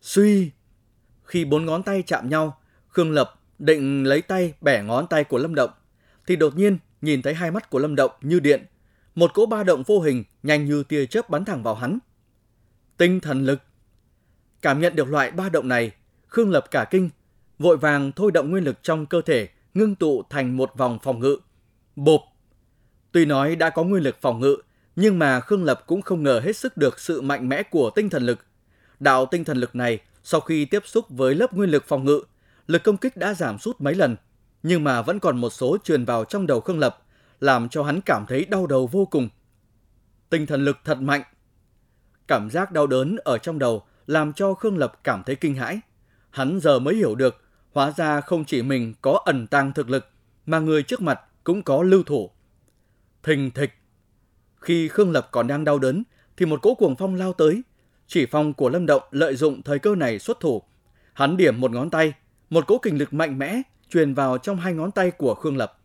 Suy! 0.00 0.50
Khi 1.28 1.44
bốn 1.44 1.66
ngón 1.66 1.82
tay 1.82 2.02
chạm 2.06 2.28
nhau, 2.28 2.58
Khương 2.88 3.10
Lập 3.10 3.40
định 3.58 4.04
lấy 4.04 4.22
tay 4.22 4.54
bẻ 4.60 4.82
ngón 4.82 5.06
tay 5.06 5.24
của 5.24 5.38
Lâm 5.38 5.54
Động, 5.54 5.70
thì 6.26 6.36
đột 6.36 6.56
nhiên 6.56 6.78
nhìn 7.00 7.22
thấy 7.22 7.34
hai 7.34 7.50
mắt 7.50 7.70
của 7.70 7.78
Lâm 7.78 7.96
Động 7.96 8.10
như 8.20 8.40
điện, 8.40 8.66
một 9.14 9.34
cỗ 9.34 9.46
ba 9.46 9.62
động 9.62 9.82
vô 9.82 10.00
hình 10.00 10.24
nhanh 10.42 10.64
như 10.64 10.82
tia 10.82 11.06
chớp 11.06 11.30
bắn 11.30 11.44
thẳng 11.44 11.62
vào 11.62 11.74
hắn. 11.74 11.98
Tinh 12.96 13.20
thần 13.20 13.44
lực. 13.44 13.60
Cảm 14.62 14.80
nhận 14.80 14.96
được 14.96 15.08
loại 15.08 15.30
ba 15.30 15.48
động 15.48 15.68
này, 15.68 15.90
Khương 16.26 16.50
Lập 16.50 16.64
cả 16.70 16.84
kinh, 16.90 17.10
vội 17.58 17.76
vàng 17.76 18.12
thôi 18.12 18.30
động 18.32 18.50
nguyên 18.50 18.64
lực 18.64 18.82
trong 18.82 19.06
cơ 19.06 19.20
thể, 19.20 19.48
ngưng 19.74 19.94
tụ 19.94 20.22
thành 20.30 20.56
một 20.56 20.72
vòng 20.76 20.98
phòng 21.02 21.20
ngự. 21.20 21.36
Bộp. 21.96 22.20
Tuy 23.12 23.24
nói 23.24 23.56
đã 23.56 23.70
có 23.70 23.84
nguyên 23.84 24.02
lực 24.02 24.16
phòng 24.20 24.40
ngự, 24.40 24.56
nhưng 24.96 25.18
mà 25.18 25.40
Khương 25.40 25.64
Lập 25.64 25.84
cũng 25.86 26.02
không 26.02 26.22
ngờ 26.22 26.40
hết 26.44 26.56
sức 26.56 26.76
được 26.76 27.00
sự 27.00 27.20
mạnh 27.20 27.48
mẽ 27.48 27.62
của 27.62 27.90
tinh 27.90 28.10
thần 28.10 28.22
lực. 28.22 28.38
Đạo 29.00 29.26
tinh 29.26 29.44
thần 29.44 29.58
lực 29.58 29.74
này, 29.74 29.98
sau 30.30 30.40
khi 30.40 30.64
tiếp 30.64 30.82
xúc 30.86 31.04
với 31.08 31.34
lớp 31.34 31.54
nguyên 31.54 31.70
lực 31.70 31.84
phòng 31.86 32.04
ngự, 32.04 32.22
lực 32.66 32.82
công 32.84 32.96
kích 32.96 33.16
đã 33.16 33.34
giảm 33.34 33.58
sút 33.58 33.80
mấy 33.80 33.94
lần– 33.94 34.16
nhưng 34.62 34.84
mà 34.84 35.02
vẫn 35.02 35.20
còn 35.20 35.38
một 35.38 35.50
số 35.50 35.76
truyền 35.84 36.04
vào 36.04 36.24
trong 36.24 36.46
đầu 36.46 36.60
Khương 36.60 36.78
Lập, 36.78 37.02
làm 37.40 37.68
cho 37.68 37.82
hắn 37.82 38.00
cảm 38.00 38.26
thấy 38.28 38.44
đau 38.44 38.66
đầu 38.66 38.86
vô 38.86 39.06
cùng. 39.06 39.28
Tinh 40.30 40.46
thần 40.46 40.64
lực 40.64 40.78
thật 40.84 41.00
mạnh. 41.00 41.22
Cảm 42.26 42.50
giác 42.50 42.72
đau 42.72 42.86
đớn 42.86 43.16
ở 43.24 43.38
trong 43.38 43.58
đầu 43.58 43.82
làm 44.06 44.32
cho 44.32 44.54
Khương 44.54 44.78
Lập 44.78 45.00
cảm 45.04 45.22
thấy 45.26 45.36
kinh 45.36 45.54
hãi. 45.54 45.80
Hắn 46.30 46.60
giờ 46.60 46.78
mới 46.78 46.94
hiểu 46.94 47.14
được, 47.14 47.42
hóa 47.72 47.92
ra 47.96 48.20
không 48.20 48.44
chỉ 48.44 48.62
mình 48.62 48.94
có 49.02 49.20
ẩn 49.24 49.46
tàng 49.46 49.72
thực 49.72 49.90
lực, 49.90 50.06
mà 50.46 50.58
người 50.58 50.82
trước 50.82 51.00
mặt 51.00 51.20
cũng 51.44 51.62
có 51.62 51.82
lưu 51.82 52.02
thủ. 52.02 52.30
Thình 53.22 53.50
thịch. 53.50 53.70
Khi 54.60 54.88
Khương 54.88 55.10
Lập 55.10 55.28
còn 55.30 55.46
đang 55.46 55.64
đau 55.64 55.78
đớn, 55.78 56.02
thì 56.36 56.46
một 56.46 56.62
cỗ 56.62 56.74
cuồng 56.74 56.96
phong 56.96 57.14
lao 57.14 57.32
tới. 57.32 57.62
Chỉ 58.08 58.26
phong 58.26 58.54
của 58.54 58.68
Lâm 58.68 58.86
Động 58.86 59.02
lợi 59.10 59.36
dụng 59.36 59.62
thời 59.62 59.78
cơ 59.78 59.94
này 59.94 60.18
xuất 60.18 60.40
thủ. 60.40 60.62
Hắn 61.12 61.36
điểm 61.36 61.60
một 61.60 61.70
ngón 61.70 61.90
tay, 61.90 62.12
một 62.50 62.66
cỗ 62.66 62.78
kình 62.78 62.98
lực 62.98 63.12
mạnh 63.12 63.38
mẽ 63.38 63.62
truyền 63.90 64.14
vào 64.14 64.38
trong 64.38 64.56
hai 64.56 64.72
ngón 64.72 64.90
tay 64.90 65.10
của 65.10 65.34
Khương 65.34 65.56
Lập. 65.56 65.78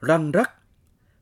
Răng 0.00 0.30
rắc, 0.30 0.52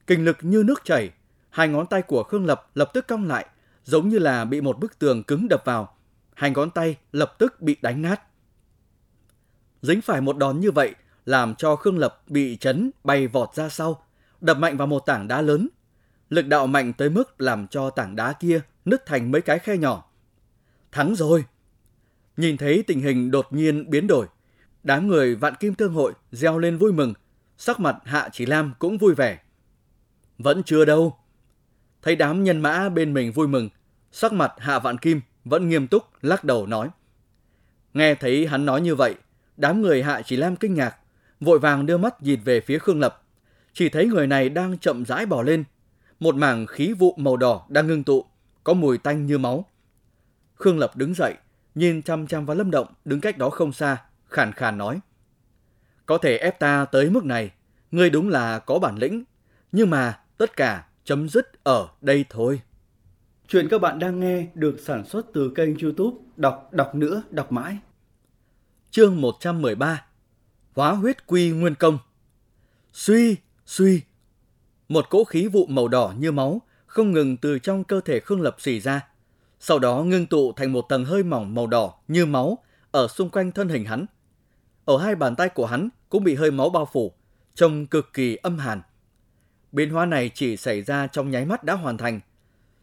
kinh 0.07 0.25
lực 0.25 0.37
như 0.41 0.63
nước 0.67 0.85
chảy, 0.85 1.11
hai 1.51 1.69
ngón 1.69 1.87
tay 1.87 2.03
của 2.03 2.23
Khương 2.23 2.47
Lập 2.47 2.71
lập 2.75 2.91
tức 2.95 3.07
cong 3.09 3.29
lại, 3.29 3.47
giống 3.85 4.09
như 4.09 4.19
là 4.19 4.45
bị 4.45 4.61
một 4.61 4.79
bức 4.79 4.99
tường 4.99 5.23
cứng 5.23 5.49
đập 5.49 5.63
vào. 5.65 5.97
Hai 6.35 6.51
ngón 6.51 6.71
tay 6.71 6.97
lập 7.13 7.35
tức 7.39 7.61
bị 7.61 7.77
đánh 7.83 8.03
nát. 8.03 8.23
Dính 9.83 10.01
phải 10.01 10.21
một 10.21 10.37
đòn 10.37 10.61
như 10.61 10.71
vậy, 10.71 10.95
làm 11.27 11.55
cho 11.55 11.77
Khương 11.77 11.99
Lập 11.99 12.23
bị 12.27 12.57
chấn 12.57 12.91
bay 13.05 13.27
vọt 13.27 13.55
ra 13.55 13.69
sau, 13.69 14.05
đập 14.41 14.59
mạnh 14.59 14.77
vào 14.77 14.87
một 14.87 15.07
tảng 15.07 15.29
đá 15.29 15.41
lớn. 15.41 15.69
Lực 16.29 16.47
đạo 16.47 16.67
mạnh 16.67 16.93
tới 16.93 17.11
mức 17.11 17.41
làm 17.41 17.67
cho 17.67 17.91
tảng 17.91 18.17
đá 18.17 18.33
kia 18.33 18.61
nứt 18.85 19.07
thành 19.07 19.31
mấy 19.31 19.43
cái 19.43 19.59
khe 19.59 19.77
nhỏ. 19.77 20.10
Thắng 20.93 21.15
rồi! 21.15 21.45
Nhìn 22.37 22.57
thấy 22.57 22.85
tình 22.87 23.01
hình 23.01 23.31
đột 23.31 23.53
nhiên 23.53 23.91
biến 23.91 24.07
đổi, 24.07 24.27
Đám 24.83 25.07
người 25.07 25.35
vạn 25.35 25.55
kim 25.55 25.75
thương 25.75 25.93
hội 25.93 26.13
reo 26.33 26.59
lên 26.59 26.79
vui 26.79 26.93
mừng, 26.93 27.15
sắc 27.59 27.81
mặt 27.81 27.97
Hạ 28.05 28.29
Chỉ 28.33 28.47
Lam 28.47 28.73
cũng 28.79 28.99
vui 28.99 29.15
vẻ. 29.15 29.39
Vẫn 30.39 30.63
chưa 30.63 30.85
đâu. 30.85 31.17
Thấy 32.03 32.17
đám 32.17 32.45
nhân 32.45 32.61
mã 32.61 32.89
bên 32.89 33.15
mình 33.15 33.33
vui 33.33 33.49
mừng, 33.49 33.69
sắc 34.13 34.33
mặt 34.33 34.53
Hạ 34.59 34.79
Vạn 34.79 34.99
Kim 34.99 35.21
vẫn 35.45 35.69
nghiêm 35.69 35.87
túc 35.87 36.05
lắc 36.23 36.45
đầu 36.45 36.67
nói. 36.67 36.89
Nghe 37.95 38.15
thấy 38.15 38.47
hắn 38.47 38.67
nói 38.67 38.81
như 38.81 38.95
vậy, 38.95 39.15
đám 39.57 39.83
người 39.83 40.03
Hạ 40.03 40.23
Chỉ 40.23 40.37
Lam 40.37 40.57
kinh 40.57 40.75
ngạc, 40.75 40.97
vội 41.41 41.59
vàng 41.59 41.87
đưa 41.87 41.99
mắt 41.99 42.23
nhìn 42.23 42.41
về 42.45 42.61
phía 42.61 42.79
Khương 42.79 43.01
Lập. 43.01 43.23
Chỉ 43.73 43.89
thấy 43.89 44.07
người 44.07 44.27
này 44.27 44.49
đang 44.49 44.79
chậm 44.79 45.05
rãi 45.05 45.27
bỏ 45.27 45.43
lên, 45.43 45.65
một 46.21 46.35
mảng 46.35 46.67
khí 46.67 46.93
vụ 46.93 47.15
màu 47.17 47.37
đỏ 47.37 47.67
đang 47.69 47.87
ngưng 47.87 48.05
tụ, 48.05 48.25
có 48.65 48.75
mùi 48.75 48.99
tanh 48.99 49.27
như 49.27 49.39
máu. 49.39 49.65
Khương 50.61 50.79
Lập 50.79 50.97
đứng 50.97 51.15
dậy, 51.15 51.35
nhìn 51.75 52.03
chăm 52.03 52.27
chăm 52.27 52.47
vào 52.47 52.57
Lâm 52.57 52.71
Động 52.71 52.87
đứng 53.05 53.21
cách 53.21 53.39
đó 53.39 53.51
không 53.51 53.73
xa, 53.73 54.03
khàn 54.29 54.53
khàn 54.53 54.79
nói. 54.79 55.01
Có 56.07 56.19
thể 56.19 56.37
ép 56.37 56.59
ta 56.59 56.85
tới 56.85 57.11
mức 57.11 57.25
này, 57.25 57.51
ngươi 57.91 58.11
đúng 58.11 58.29
là 58.29 58.59
có 58.59 58.79
bản 58.79 58.97
lĩnh, 58.97 59.25
nhưng 59.73 59.91
mà 59.91 60.21
tất 60.37 60.57
cả 60.57 60.87
chấm 61.05 61.29
dứt 61.29 61.65
ở 61.65 61.89
đây 62.01 62.25
thôi. 62.29 62.61
Chuyện 63.49 63.69
các 63.69 63.81
bạn 63.81 63.99
đang 63.99 64.21
nghe 64.21 64.47
được 64.55 64.77
sản 64.81 65.05
xuất 65.05 65.27
từ 65.35 65.53
kênh 65.55 65.79
youtube 65.79 66.17
Đọc 66.37 66.69
Đọc 66.73 66.95
Nữa 66.95 67.23
Đọc 67.31 67.53
Mãi. 67.53 67.79
Chương 68.91 69.21
113 69.21 70.05
Hóa 70.75 70.93
huyết 70.93 71.27
quy 71.27 71.51
nguyên 71.51 71.75
công 71.75 71.99
Suy, 72.93 73.37
suy 73.67 74.03
Một 74.89 75.11
cỗ 75.11 75.25
khí 75.25 75.49
vụ 75.49 75.67
màu 75.67 75.89
đỏ 75.89 76.15
như 76.19 76.33
máu 76.33 76.63
không 76.87 77.13
ngừng 77.13 77.37
từ 77.37 77.59
trong 77.59 77.85
cơ 77.85 78.01
thể 78.01 78.21
Khương 78.21 78.41
Lập 78.41 78.57
xì 78.59 78.81
ra. 78.81 79.10
Sau 79.61 79.79
đó 79.79 80.03
ngưng 80.03 80.27
tụ 80.27 80.53
thành 80.53 80.73
một 80.73 80.89
tầng 80.89 81.05
hơi 81.05 81.23
mỏng 81.23 81.55
màu 81.55 81.67
đỏ 81.67 81.95
như 82.09 82.27
máu 82.27 82.59
ở 82.91 83.09
xung 83.09 83.31
quanh 83.31 83.53
thân 83.53 83.69
hình 83.69 83.85
hắn. 83.85 84.07
Ở 84.85 84.99
hai 84.99 85.15
bàn 85.15 85.37
tay 85.37 85.49
của 85.49 85.67
hắn 85.67 85.89
cũng 86.09 86.25
bị 86.25 86.35
hơi 86.35 86.51
máu 86.51 86.71
bao 86.71 86.89
phủ, 86.93 87.13
trông 87.55 87.87
cực 87.87 88.13
kỳ 88.13 88.37
âm 88.37 88.59
hàn. 88.59 88.83
Biến 89.73 89.91
hóa 89.91 90.07
này 90.07 90.31
chỉ 90.35 90.57
xảy 90.57 90.83
ra 90.83 91.07
trong 91.07 91.31
nháy 91.31 91.45
mắt 91.45 91.65
đã 91.65 91.75
hoàn 91.75 91.97
thành. 91.97 92.21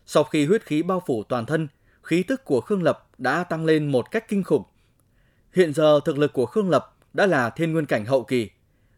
Sau 0.06 0.24
khi 0.24 0.46
huyết 0.46 0.66
khí 0.66 0.84
bao 0.84 1.02
phủ 1.06 1.24
toàn 1.24 1.46
thân, 1.46 1.68
khí 2.04 2.24
tức 2.24 2.46
của 2.46 2.62
Khương 2.62 2.84
Lập 2.84 3.10
đã 3.18 3.44
tăng 3.44 3.66
lên 3.66 3.92
một 3.92 4.12
cách 4.12 4.28
kinh 4.28 4.44
khủng. 4.44 4.64
Hiện 5.54 5.74
giờ 5.74 6.00
thực 6.06 6.18
lực 6.18 6.34
của 6.34 6.46
Khương 6.46 6.70
Lập 6.70 6.96
đã 7.14 7.26
là 7.26 7.50
thiên 7.50 7.74
nguyên 7.74 7.86
cảnh 7.86 8.06
hậu 8.06 8.24
kỳ. 8.24 8.50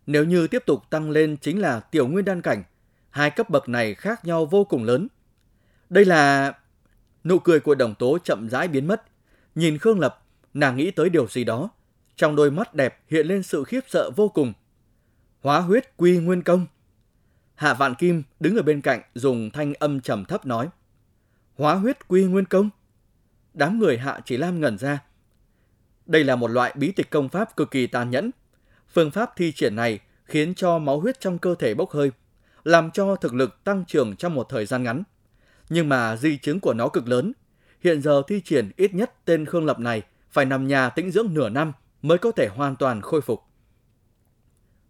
Nếu 0.06 0.26
như 0.26 0.48
tiếp 0.48 0.64
tục 0.66 0.84
tăng 0.90 1.10
lên 1.10 1.38
chính 1.38 1.62
là 1.62 1.80
tiểu 1.80 2.08
nguyên 2.08 2.26
đan 2.26 2.42
cảnh, 2.42 2.64
hai 3.10 3.32
cấp 3.32 3.50
bậc 3.50 3.70
này 3.70 3.96
khác 3.96 4.26
nhau 4.26 4.46
vô 4.46 4.64
cùng 4.64 4.84
lớn. 4.84 5.08
Đây 5.90 6.06
là... 6.06 6.54
Nụ 7.24 7.40
cười 7.40 7.60
của 7.60 7.76
đồng 7.76 7.96
tố 7.96 8.18
chậm 8.24 8.50
rãi 8.50 8.68
biến 8.68 8.88
mất. 8.88 9.04
Nhìn 9.56 9.78
Khương 9.78 10.00
Lập, 10.00 10.24
nàng 10.54 10.78
nghĩ 10.78 10.92
tới 10.92 11.10
điều 11.10 11.28
gì 11.28 11.44
đó. 11.44 11.70
Trong 12.16 12.36
đôi 12.36 12.52
mắt 12.52 12.76
đẹp 12.76 13.00
hiện 13.08 13.28
lên 13.28 13.44
sự 13.44 13.64
khiếp 13.64 13.82
sợ 13.88 14.12
vô 14.16 14.30
cùng. 14.30 14.54
Hóa 15.42 15.60
huyết 15.60 15.98
quy 15.98 16.18
nguyên 16.18 16.44
công. 16.44 16.66
Hạ 17.56 17.74
Vạn 17.74 17.96
Kim 17.96 18.24
đứng 18.40 18.56
ở 18.56 18.62
bên 18.62 18.82
cạnh 18.82 19.02
dùng 19.14 19.52
thanh 19.52 19.74
âm 19.74 20.02
trầm 20.02 20.26
thấp 20.26 20.46
nói. 20.46 20.70
Hóa 21.56 21.76
huyết 21.76 22.08
quy 22.08 22.24
nguyên 22.24 22.46
công. 22.46 22.70
Đám 23.54 23.80
người 23.80 23.98
Hạ 23.98 24.20
Chỉ 24.26 24.38
Lam 24.38 24.62
ngẩn 24.62 24.78
ra. 24.78 25.04
Đây 26.06 26.24
là 26.24 26.36
một 26.36 26.48
loại 26.48 26.74
bí 26.76 26.92
tịch 26.92 27.10
công 27.10 27.30
pháp 27.30 27.56
cực 27.56 27.72
kỳ 27.72 27.88
tàn 27.88 28.10
nhẫn. 28.10 28.32
Phương 28.94 29.12
pháp 29.12 29.32
thi 29.36 29.52
triển 29.52 29.76
này 29.76 30.00
khiến 30.26 30.56
cho 30.56 30.80
máu 30.80 31.00
huyết 31.00 31.20
trong 31.20 31.38
cơ 31.38 31.56
thể 31.56 31.74
bốc 31.74 31.92
hơi, 31.92 32.12
làm 32.64 32.92
cho 32.92 33.16
thực 33.16 33.34
lực 33.34 33.64
tăng 33.64 33.86
trưởng 33.86 34.16
trong 34.16 34.36
một 34.36 34.50
thời 34.50 34.66
gian 34.66 34.84
ngắn. 34.84 35.04
Nhưng 35.70 35.90
mà 35.90 36.16
di 36.16 36.38
chứng 36.38 36.60
của 36.60 36.74
nó 36.74 36.90
cực 36.90 37.08
lớn. 37.08 37.34
Hiện 37.84 38.02
giờ 38.02 38.22
thi 38.28 38.42
triển 38.46 38.72
ít 38.78 38.94
nhất 38.94 39.14
tên 39.26 39.46
Khương 39.46 39.66
Lập 39.66 39.80
này 39.80 40.02
phải 40.30 40.46
nằm 40.46 40.68
nhà 40.68 40.90
tĩnh 40.90 41.12
dưỡng 41.12 41.34
nửa 41.34 41.50
năm 41.50 41.74
mới 42.02 42.18
có 42.18 42.32
thể 42.32 42.48
hoàn 42.48 42.76
toàn 42.76 43.02
khôi 43.02 43.22
phục. 43.22 43.44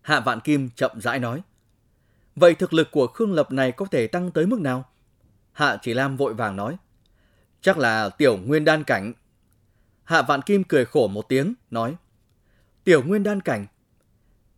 Hạ 0.01 0.19
Vạn 0.19 0.39
Kim 0.39 0.69
chậm 0.69 1.01
rãi 1.01 1.19
nói. 1.19 1.41
Vậy 2.36 2.55
thực 2.55 2.74
lực 2.74 2.91
của 2.91 3.07
Khương 3.07 3.33
Lập 3.33 3.51
này 3.51 3.71
có 3.71 3.86
thể 3.86 4.07
tăng 4.07 4.31
tới 4.31 4.45
mức 4.45 4.59
nào? 4.59 4.89
Hạ 5.51 5.77
Chỉ 5.81 5.93
Lam 5.93 6.17
vội 6.17 6.33
vàng 6.33 6.55
nói. 6.55 6.77
Chắc 7.62 7.77
là 7.77 8.09
tiểu 8.09 8.38
nguyên 8.38 8.65
đan 8.65 8.83
cảnh. 8.83 9.13
Hạ 10.03 10.21
Vạn 10.21 10.41
Kim 10.41 10.63
cười 10.63 10.86
khổ 10.86 11.07
một 11.07 11.29
tiếng, 11.29 11.53
nói. 11.71 11.95
Tiểu 12.83 13.03
nguyên 13.03 13.24
đan 13.24 13.41
cảnh. 13.41 13.65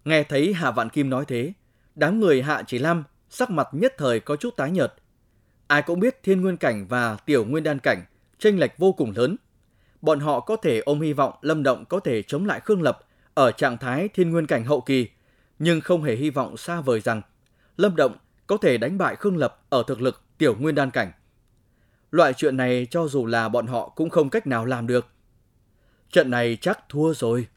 Nghe 0.06 0.24
thấy 0.24 0.54
Hạ 0.54 0.72
Vạn 0.72 0.90
Kim 0.90 1.10
nói 1.10 1.26
thế, 1.28 1.54
đám 1.96 2.20
người 2.20 2.42
Hạ 2.42 2.64
Chỉ 2.68 2.80
Lam 2.80 3.04
sắc 3.30 3.50
mặt 3.50 3.68
nhất 3.72 3.94
thời 3.98 4.20
có 4.20 4.36
chút 4.36 4.56
tái 4.58 4.72
nhợt. 4.72 4.94
Ai 5.72 5.82
cũng 5.82 6.00
biết 6.00 6.24
thiên 6.24 6.42
nguyên 6.42 6.58
cảnh 6.58 6.86
và 6.90 7.18
tiểu 7.26 7.46
nguyên 7.46 7.64
đan 7.64 7.80
cảnh 7.80 8.06
chênh 8.40 8.60
lệch 8.60 8.78
vô 8.78 8.92
cùng 8.92 9.14
lớn. 9.16 9.36
Bọn 10.02 10.20
họ 10.20 10.40
có 10.40 10.56
thể 10.56 10.80
ôm 10.80 11.02
hy 11.02 11.14
vọng 11.14 11.34
Lâm 11.42 11.64
Động 11.64 11.86
có 11.86 12.00
thể 12.00 12.22
chống 12.24 12.46
lại 12.46 12.60
Khương 12.60 12.82
Lập 12.82 13.00
ở 13.34 13.52
trạng 13.52 13.78
thái 13.78 14.08
thiên 14.08 14.30
nguyên 14.30 14.48
cảnh 14.48 14.66
hậu 14.66 14.82
kỳ, 14.82 15.08
nhưng 15.60 15.82
không 15.82 16.04
hề 16.04 16.16
hy 16.16 16.30
vọng 16.30 16.58
xa 16.58 16.82
vời 16.82 17.00
rằng 17.00 17.22
Lâm 17.78 17.96
Động 17.96 18.18
có 18.48 18.58
thể 18.58 18.78
đánh 18.78 18.98
bại 18.98 19.16
Khương 19.16 19.38
Lập 19.38 19.62
ở 19.70 19.84
thực 19.88 20.02
lực 20.02 20.22
tiểu 20.38 20.56
nguyên 20.60 20.76
đan 20.76 20.92
cảnh. 20.92 21.12
Loại 22.12 22.34
chuyện 22.34 22.58
này 22.58 22.88
cho 22.92 23.08
dù 23.08 23.26
là 23.26 23.50
bọn 23.50 23.68
họ 23.68 23.90
cũng 23.90 24.10
không 24.10 24.30
cách 24.30 24.48
nào 24.48 24.66
làm 24.66 24.88
được. 24.88 25.08
Trận 26.12 26.32
này 26.32 26.58
chắc 26.62 26.90
thua 26.90 27.14
rồi. 27.14 27.48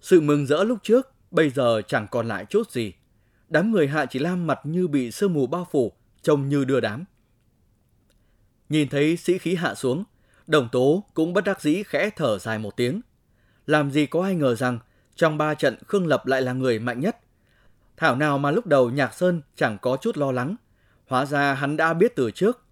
Sự 0.00 0.20
mừng 0.20 0.46
rỡ 0.46 0.64
lúc 0.64 0.78
trước 0.82 1.12
bây 1.30 1.50
giờ 1.50 1.82
chẳng 1.86 2.06
còn 2.10 2.28
lại 2.28 2.44
chút 2.44 2.70
gì. 2.70 2.92
Đám 3.48 3.72
người 3.72 3.88
Hạ 3.88 4.06
Chỉ 4.06 4.18
Lam 4.18 4.46
mặt 4.46 4.60
như 4.64 4.88
bị 4.88 5.10
sương 5.10 5.32
mù 5.32 5.46
bao 5.46 5.66
phủ, 5.70 5.92
trông 6.22 6.48
như 6.48 6.64
đưa 6.64 6.80
đám. 6.80 7.04
Nhìn 8.72 8.88
thấy 8.88 9.16
sĩ 9.16 9.38
khí 9.38 9.54
hạ 9.54 9.74
xuống, 9.74 10.04
đồng 10.46 10.68
tố 10.72 11.04
cũng 11.14 11.32
bất 11.32 11.44
đắc 11.44 11.60
dĩ 11.60 11.82
khẽ 11.86 12.10
thở 12.16 12.38
dài 12.38 12.58
một 12.58 12.76
tiếng. 12.76 13.00
Làm 13.66 13.90
gì 13.90 14.06
có 14.06 14.22
ai 14.22 14.34
ngờ 14.34 14.54
rằng 14.54 14.78
trong 15.16 15.38
ba 15.38 15.54
trận 15.54 15.76
Khương 15.86 16.06
Lập 16.06 16.26
lại 16.26 16.42
là 16.42 16.52
người 16.52 16.78
mạnh 16.78 17.00
nhất. 17.00 17.16
Thảo 17.96 18.16
nào 18.16 18.38
mà 18.38 18.50
lúc 18.50 18.66
đầu 18.66 18.90
Nhạc 18.90 19.14
Sơn 19.14 19.42
chẳng 19.56 19.78
có 19.82 19.96
chút 19.96 20.16
lo 20.16 20.32
lắng. 20.32 20.56
Hóa 21.08 21.26
ra 21.26 21.54
hắn 21.54 21.76
đã 21.76 21.94
biết 21.94 22.16
từ 22.16 22.30
trước. 22.30 22.64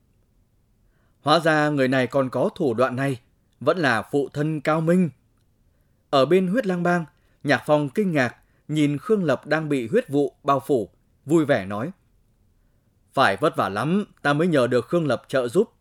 Hóa 1.21 1.41
ra 1.41 1.69
người 1.69 1.89
này 1.89 2.07
còn 2.07 2.31
có 2.31 2.51
thủ 2.55 2.75
đoạn 2.75 2.97
này, 2.97 3.21
vẫn 3.61 3.79
là 3.79 4.03
phụ 4.03 4.29
thân 4.33 4.61
cao 4.61 4.81
minh. 4.81 5.11
Ở 6.11 6.27
bên 6.27 6.47
huyết 6.47 6.67
lang 6.67 6.83
bang, 6.83 7.05
Nhạc 7.45 7.63
Phong 7.67 7.89
kinh 7.89 8.13
ngạc 8.13 8.37
nhìn 8.69 8.99
Khương 8.99 9.25
Lập 9.25 9.47
đang 9.47 9.69
bị 9.69 9.89
huyết 9.89 10.09
vụ 10.09 10.35
bao 10.43 10.61
phủ, 10.61 10.91
vui 11.25 11.45
vẻ 11.45 11.67
nói. 11.67 11.91
Phải 13.13 13.37
vất 13.37 13.57
vả 13.57 13.69
lắm, 13.69 14.05
ta 14.23 14.33
mới 14.33 14.47
nhờ 14.47 14.67
được 14.67 14.89
Khương 14.89 15.07
Lập 15.07 15.23
trợ 15.29 15.49
giúp. 15.49 15.73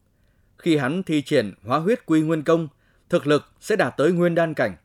Khi 0.60 0.78
hắn 0.78 1.04
thi 1.04 1.22
triển 1.22 1.54
hóa 1.66 1.80
huyết 1.80 2.06
quy 2.06 2.22
nguyên 2.22 2.44
công, 2.44 2.68
thực 3.10 3.28
lực 3.28 3.52
sẽ 3.60 3.76
đạt 3.76 3.94
tới 3.98 4.12
nguyên 4.12 4.36
đan 4.36 4.54
cảnh. 4.54 4.76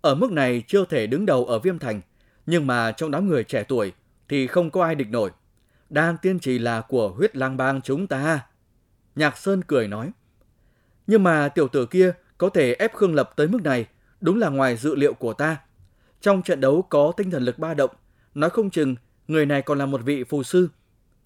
Ở 0.00 0.14
mức 0.14 0.32
này 0.32 0.62
chưa 0.66 0.84
thể 0.84 1.06
đứng 1.06 1.26
đầu 1.26 1.44
ở 1.44 1.58
viêm 1.58 1.78
thành, 1.78 2.00
nhưng 2.46 2.66
mà 2.66 2.92
trong 2.92 3.10
đám 3.10 3.28
người 3.28 3.44
trẻ 3.44 3.62
tuổi 3.62 3.92
thì 4.28 4.46
không 4.46 4.70
có 4.70 4.84
ai 4.84 4.94
địch 4.94 5.10
nổi. 5.10 5.30
Đan 5.90 6.16
tiên 6.22 6.38
trì 6.38 6.58
là 6.58 6.80
của 6.80 7.08
huyết 7.08 7.36
lang 7.36 7.56
bang 7.56 7.80
chúng 7.80 8.06
ta. 8.06 8.40
Nhạc 9.16 9.38
Sơn 9.38 9.62
cười 9.66 9.88
nói. 9.88 10.10
Nhưng 11.06 11.22
mà 11.22 11.48
tiểu 11.48 11.68
tử 11.68 11.86
kia 11.86 12.12
có 12.38 12.48
thể 12.48 12.74
ép 12.74 12.94
Khương 12.94 13.14
Lập 13.14 13.30
tới 13.36 13.48
mức 13.48 13.62
này, 13.62 13.86
đúng 14.20 14.38
là 14.38 14.48
ngoài 14.48 14.76
dự 14.76 14.94
liệu 14.94 15.14
của 15.14 15.32
ta. 15.32 15.56
Trong 16.20 16.42
trận 16.42 16.60
đấu 16.60 16.82
có 16.82 17.12
tinh 17.16 17.30
thần 17.30 17.42
lực 17.42 17.58
ba 17.58 17.74
động, 17.74 17.90
nói 18.34 18.50
không 18.50 18.70
chừng 18.70 18.96
người 19.28 19.46
này 19.46 19.62
còn 19.62 19.78
là 19.78 19.86
một 19.86 20.00
vị 20.04 20.24
phù 20.24 20.42
sư. 20.42 20.68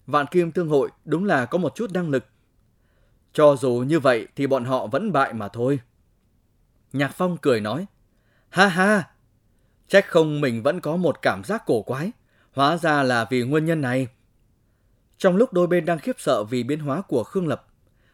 Vạn 0.07 0.25
Kim 0.31 0.51
Thương 0.51 0.69
Hội 0.69 0.89
đúng 1.05 1.25
là 1.25 1.45
có 1.45 1.57
một 1.57 1.75
chút 1.75 1.91
năng 1.91 2.09
lực. 2.09 2.25
Cho 3.33 3.55
dù 3.55 3.83
như 3.87 3.99
vậy 3.99 4.27
thì 4.35 4.47
bọn 4.47 4.65
họ 4.65 4.87
vẫn 4.87 5.11
bại 5.11 5.33
mà 5.33 5.47
thôi. 5.47 5.79
Nhạc 6.93 7.11
Phong 7.15 7.37
cười 7.37 7.61
nói, 7.61 7.85
ha 8.49 8.67
ha, 8.67 9.09
trách 9.87 10.07
không 10.07 10.41
mình 10.41 10.63
vẫn 10.63 10.79
có 10.79 10.95
một 10.95 11.21
cảm 11.21 11.43
giác 11.43 11.63
cổ 11.65 11.81
quái, 11.81 12.11
hóa 12.51 12.77
ra 12.77 13.03
là 13.03 13.27
vì 13.29 13.43
nguyên 13.43 13.65
nhân 13.65 13.81
này. 13.81 14.07
Trong 15.17 15.35
lúc 15.35 15.53
đôi 15.53 15.67
bên 15.67 15.85
đang 15.85 15.99
khiếp 15.99 16.15
sợ 16.19 16.43
vì 16.43 16.63
biến 16.63 16.79
hóa 16.79 17.01
của 17.01 17.23
Khương 17.23 17.47
Lập, 17.47 17.67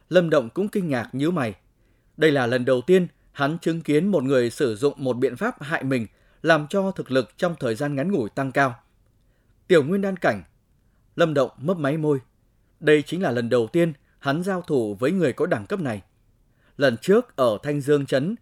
Lâm 0.10 0.30
Động 0.30 0.50
cũng 0.50 0.68
kinh 0.68 0.90
ngạc 0.90 1.10
nhíu 1.16 1.32
mày. 1.32 1.54
Đây 2.18 2.32
là 2.32 2.48
lần 2.48 2.66
đầu 2.66 2.82
tiên 2.82 3.08
hắn 3.32 3.58
chứng 3.60 3.82
kiến 3.82 4.08
một 4.08 4.24
người 4.24 4.50
sử 4.50 4.76
dụng 4.76 4.94
một 4.98 5.18
biện 5.18 5.36
pháp 5.36 5.62
hại 5.62 5.84
mình 5.84 6.08
làm 6.42 6.68
cho 6.68 6.92
thực 6.92 7.12
lực 7.12 7.38
trong 7.38 7.56
thời 7.60 7.76
gian 7.76 7.96
ngắn 7.96 8.12
ngủi 8.12 8.30
tăng 8.30 8.52
cao. 8.52 8.76
Tiểu 9.68 9.84
Nguyên 9.84 10.02
đan 10.02 10.18
cảnh, 10.18 10.44
Lâm 11.16 11.34
Động 11.34 11.52
mấp 11.58 11.78
máy 11.78 11.98
môi. 11.98 12.20
Đây 12.80 13.02
chính 13.02 13.22
là 13.22 13.32
lần 13.32 13.50
đầu 13.50 13.68
tiên 13.68 13.94
hắn 14.20 14.44
giao 14.44 14.62
thủ 14.62 14.96
với 15.00 15.12
người 15.12 15.34
có 15.34 15.46
đẳng 15.46 15.66
cấp 15.66 15.80
này. 15.80 16.02
Lần 16.78 16.98
trước 16.98 17.36
ở 17.36 17.58
Thanh 17.64 17.82
Dương 17.82 18.06
Trấn, 18.06 18.36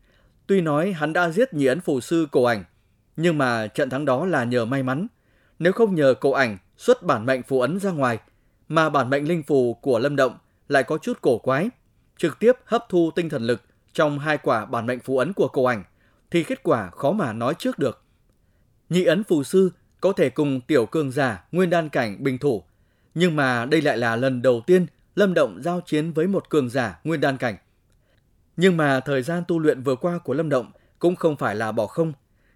tuy 0.48 0.62
nói 0.62 0.92
hắn 0.92 1.14
đã 1.14 1.30
giết 1.30 1.54
nhị 1.54 1.66
ấn 1.66 1.82
phù 1.82 2.00
sư 2.00 2.28
cổ 2.32 2.44
ảnh, 2.44 2.64
nhưng 3.18 3.38
mà 3.38 3.68
trận 3.68 3.90
thắng 3.90 4.06
đó 4.06 4.26
là 4.26 4.44
nhờ 4.44 4.66
may 4.66 4.84
mắn. 4.84 5.08
Nếu 5.60 5.74
không 5.74 5.96
nhờ 5.96 6.14
cổ 6.14 6.32
ảnh 6.32 6.58
xuất 6.78 7.04
bản 7.04 7.26
mệnh 7.26 7.44
phù 7.44 7.62
ấn 7.62 7.80
ra 7.80 7.92
ngoài, 7.92 8.20
mà 8.68 8.90
bản 8.90 9.10
mệnh 9.10 9.28
linh 9.28 9.44
phù 9.44 9.74
của 9.74 10.00
Lâm 10.00 10.16
Động 10.16 10.38
lại 10.68 10.84
có 10.84 10.98
chút 10.98 11.22
cổ 11.22 11.38
quái, 11.38 11.70
trực 12.18 12.40
tiếp 12.40 12.52
hấp 12.66 12.86
thu 12.90 13.12
tinh 13.16 13.30
thần 13.30 13.44
lực 13.44 13.62
trong 13.94 14.20
hai 14.20 14.38
quả 14.38 14.66
bản 14.66 14.86
mệnh 14.86 15.00
phù 15.00 15.18
ấn 15.18 15.34
của 15.34 15.48
cổ 15.48 15.64
ảnh, 15.64 15.84
thì 16.32 16.44
kết 16.44 16.64
quả 16.64 16.90
khó 16.90 17.12
mà 17.12 17.34
nói 17.34 17.54
trước 17.54 17.80
được. 17.80 18.02
Nhị 18.90 19.04
ấn 19.04 19.24
phù 19.24 19.44
sư 19.44 19.72
có 20.02 20.14
thể 20.14 20.30
cùng 20.30 20.62
tiểu 20.62 20.86
Cương 20.86 21.12
giả 21.12 21.44
nguyên 21.52 21.70
đan 21.70 21.90
cảnh 21.90 22.24
bình 22.24 22.38
thủ, 22.38 22.64
nhưng 23.16 23.36
mà 23.36 23.66
đây 23.66 23.82
lại 23.82 23.98
là 23.98 24.16
lần 24.16 24.42
đầu 24.42 24.62
tiên 24.68 24.86
Lâm 25.18 25.34
Động 25.34 25.62
giao 25.64 25.82
chiến 25.82 26.12
với 26.12 26.28
một 26.28 26.50
cường 26.50 26.70
giả 26.70 27.00
nguyên 27.04 27.22
đan 27.22 27.38
cảnh. 27.38 27.56
Nhưng 28.58 28.78
mà 28.78 29.00
thời 29.00 29.22
gian 29.22 29.44
tu 29.48 29.60
luyện 29.60 29.84
vừa 29.84 29.96
qua 29.96 30.18
của 30.18 30.34
Lâm 30.34 30.50
Động 30.50 30.72
cũng 31.00 31.16
không 31.16 31.36
phải 31.36 31.56
là 31.56 31.72
bỏ 31.72 31.88
không. 31.88 32.14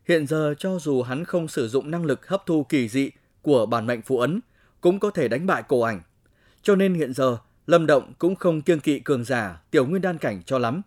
Hiện 0.08 0.28
giờ 0.28 0.54
cho 0.58 0.80
dù 0.80 1.02
hắn 1.02 1.26
không 1.26 1.48
sử 1.48 1.68
dụng 1.68 1.92
năng 1.92 2.06
lực 2.06 2.28
hấp 2.28 2.46
thu 2.46 2.64
kỳ 2.64 2.88
dị 2.88 3.12
của 3.42 3.66
bản 3.66 3.86
mệnh 3.86 4.02
phụ 4.02 4.20
ấn, 4.20 4.40
cũng 4.82 5.00
có 5.00 5.12
thể 5.12 5.28
đánh 5.28 5.46
bại 5.46 5.64
cổ 5.68 5.82
ảnh. 5.82 6.02
Cho 6.62 6.76
nên 6.76 6.94
hiện 6.94 7.14
giờ, 7.14 7.38
Lâm 7.68 7.86
Động 7.86 8.14
cũng 8.20 8.36
không 8.36 8.62
kiêng 8.62 8.80
kỵ 8.80 9.00
cường 9.00 9.24
giả 9.24 9.62
tiểu 9.72 9.86
nguyên 9.86 10.02
đan 10.02 10.18
cảnh 10.18 10.44
cho 10.46 10.58
lắm. 10.58 10.82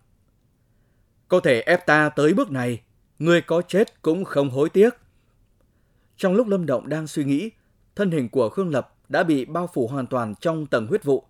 Có 1.27 1.39
thể 1.39 1.61
ép 1.61 1.85
ta 1.85 2.09
tới 2.09 2.33
bước 2.33 2.51
này, 2.51 2.81
người 3.19 3.41
có 3.41 3.61
chết 3.61 4.01
cũng 4.01 4.25
không 4.25 4.49
hối 4.49 4.69
tiếc. 4.69 4.89
Trong 6.17 6.35
lúc 6.35 6.47
Lâm 6.47 6.65
Động 6.65 6.89
đang 6.89 7.07
suy 7.07 7.23
nghĩ, 7.23 7.49
thân 7.95 8.11
hình 8.11 8.29
của 8.29 8.49
Khương 8.49 8.69
Lập 8.69 8.95
đã 9.09 9.23
bị 9.23 9.45
bao 9.45 9.69
phủ 9.73 9.87
hoàn 9.87 10.07
toàn 10.07 10.35
trong 10.35 10.65
tầng 10.65 10.87
huyết 10.87 11.03
vụ. 11.03 11.23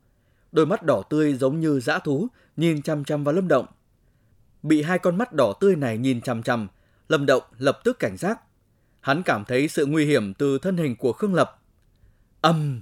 Đôi 0.55 0.65
mắt 0.65 0.83
đỏ 0.83 1.01
tươi 1.09 1.33
giống 1.33 1.59
như 1.59 1.79
dã 1.79 1.99
thú, 1.99 2.27
nhìn 2.57 2.81
chăm 2.81 3.03
chăm 3.03 3.23
vào 3.23 3.35
Lâm 3.35 3.47
Động. 3.47 3.65
Bị 4.63 4.81
hai 4.81 4.99
con 4.99 5.17
mắt 5.17 5.33
đỏ 5.33 5.53
tươi 5.59 5.75
này 5.75 5.97
nhìn 5.97 6.21
chăm 6.21 6.43
chăm, 6.43 6.67
Lâm 7.09 7.25
Động 7.25 7.43
lập 7.57 7.79
tức 7.83 7.99
cảnh 7.99 8.17
giác. 8.17 8.39
Hắn 9.01 9.23
cảm 9.23 9.45
thấy 9.45 9.67
sự 9.67 9.85
nguy 9.85 10.05
hiểm 10.05 10.33
từ 10.33 10.57
thân 10.57 10.77
hình 10.77 10.95
của 10.95 11.13
Khương 11.13 11.33
Lập. 11.33 11.61
Âm! 12.41 12.81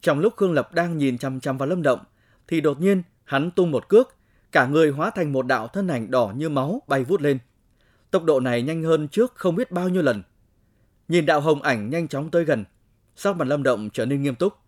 Trong 0.00 0.18
lúc 0.18 0.36
Khương 0.36 0.52
Lập 0.52 0.74
đang 0.74 0.98
nhìn 0.98 1.18
chăm 1.18 1.40
chăm 1.40 1.58
vào 1.58 1.68
Lâm 1.68 1.82
Động, 1.82 2.00
thì 2.48 2.60
đột 2.60 2.80
nhiên 2.80 3.02
hắn 3.24 3.50
tung 3.50 3.70
một 3.70 3.88
cước, 3.88 4.16
cả 4.52 4.66
người 4.66 4.90
hóa 4.90 5.10
thành 5.10 5.32
một 5.32 5.46
đạo 5.46 5.68
thân 5.68 5.88
ảnh 5.88 6.10
đỏ 6.10 6.32
như 6.36 6.48
máu 6.48 6.82
bay 6.88 7.04
vút 7.04 7.20
lên. 7.20 7.38
Tốc 8.10 8.24
độ 8.24 8.40
này 8.40 8.62
nhanh 8.62 8.82
hơn 8.82 9.08
trước 9.08 9.32
không 9.34 9.56
biết 9.56 9.70
bao 9.70 9.88
nhiêu 9.88 10.02
lần. 10.02 10.22
Nhìn 11.08 11.26
đạo 11.26 11.40
hồng 11.40 11.62
ảnh 11.62 11.90
nhanh 11.90 12.08
chóng 12.08 12.30
tới 12.30 12.44
gần, 12.44 12.64
sắc 13.16 13.36
mặt 13.36 13.48
Lâm 13.48 13.62
Động 13.62 13.90
trở 13.92 14.06
nên 14.06 14.22
nghiêm 14.22 14.34
túc. 14.34 14.63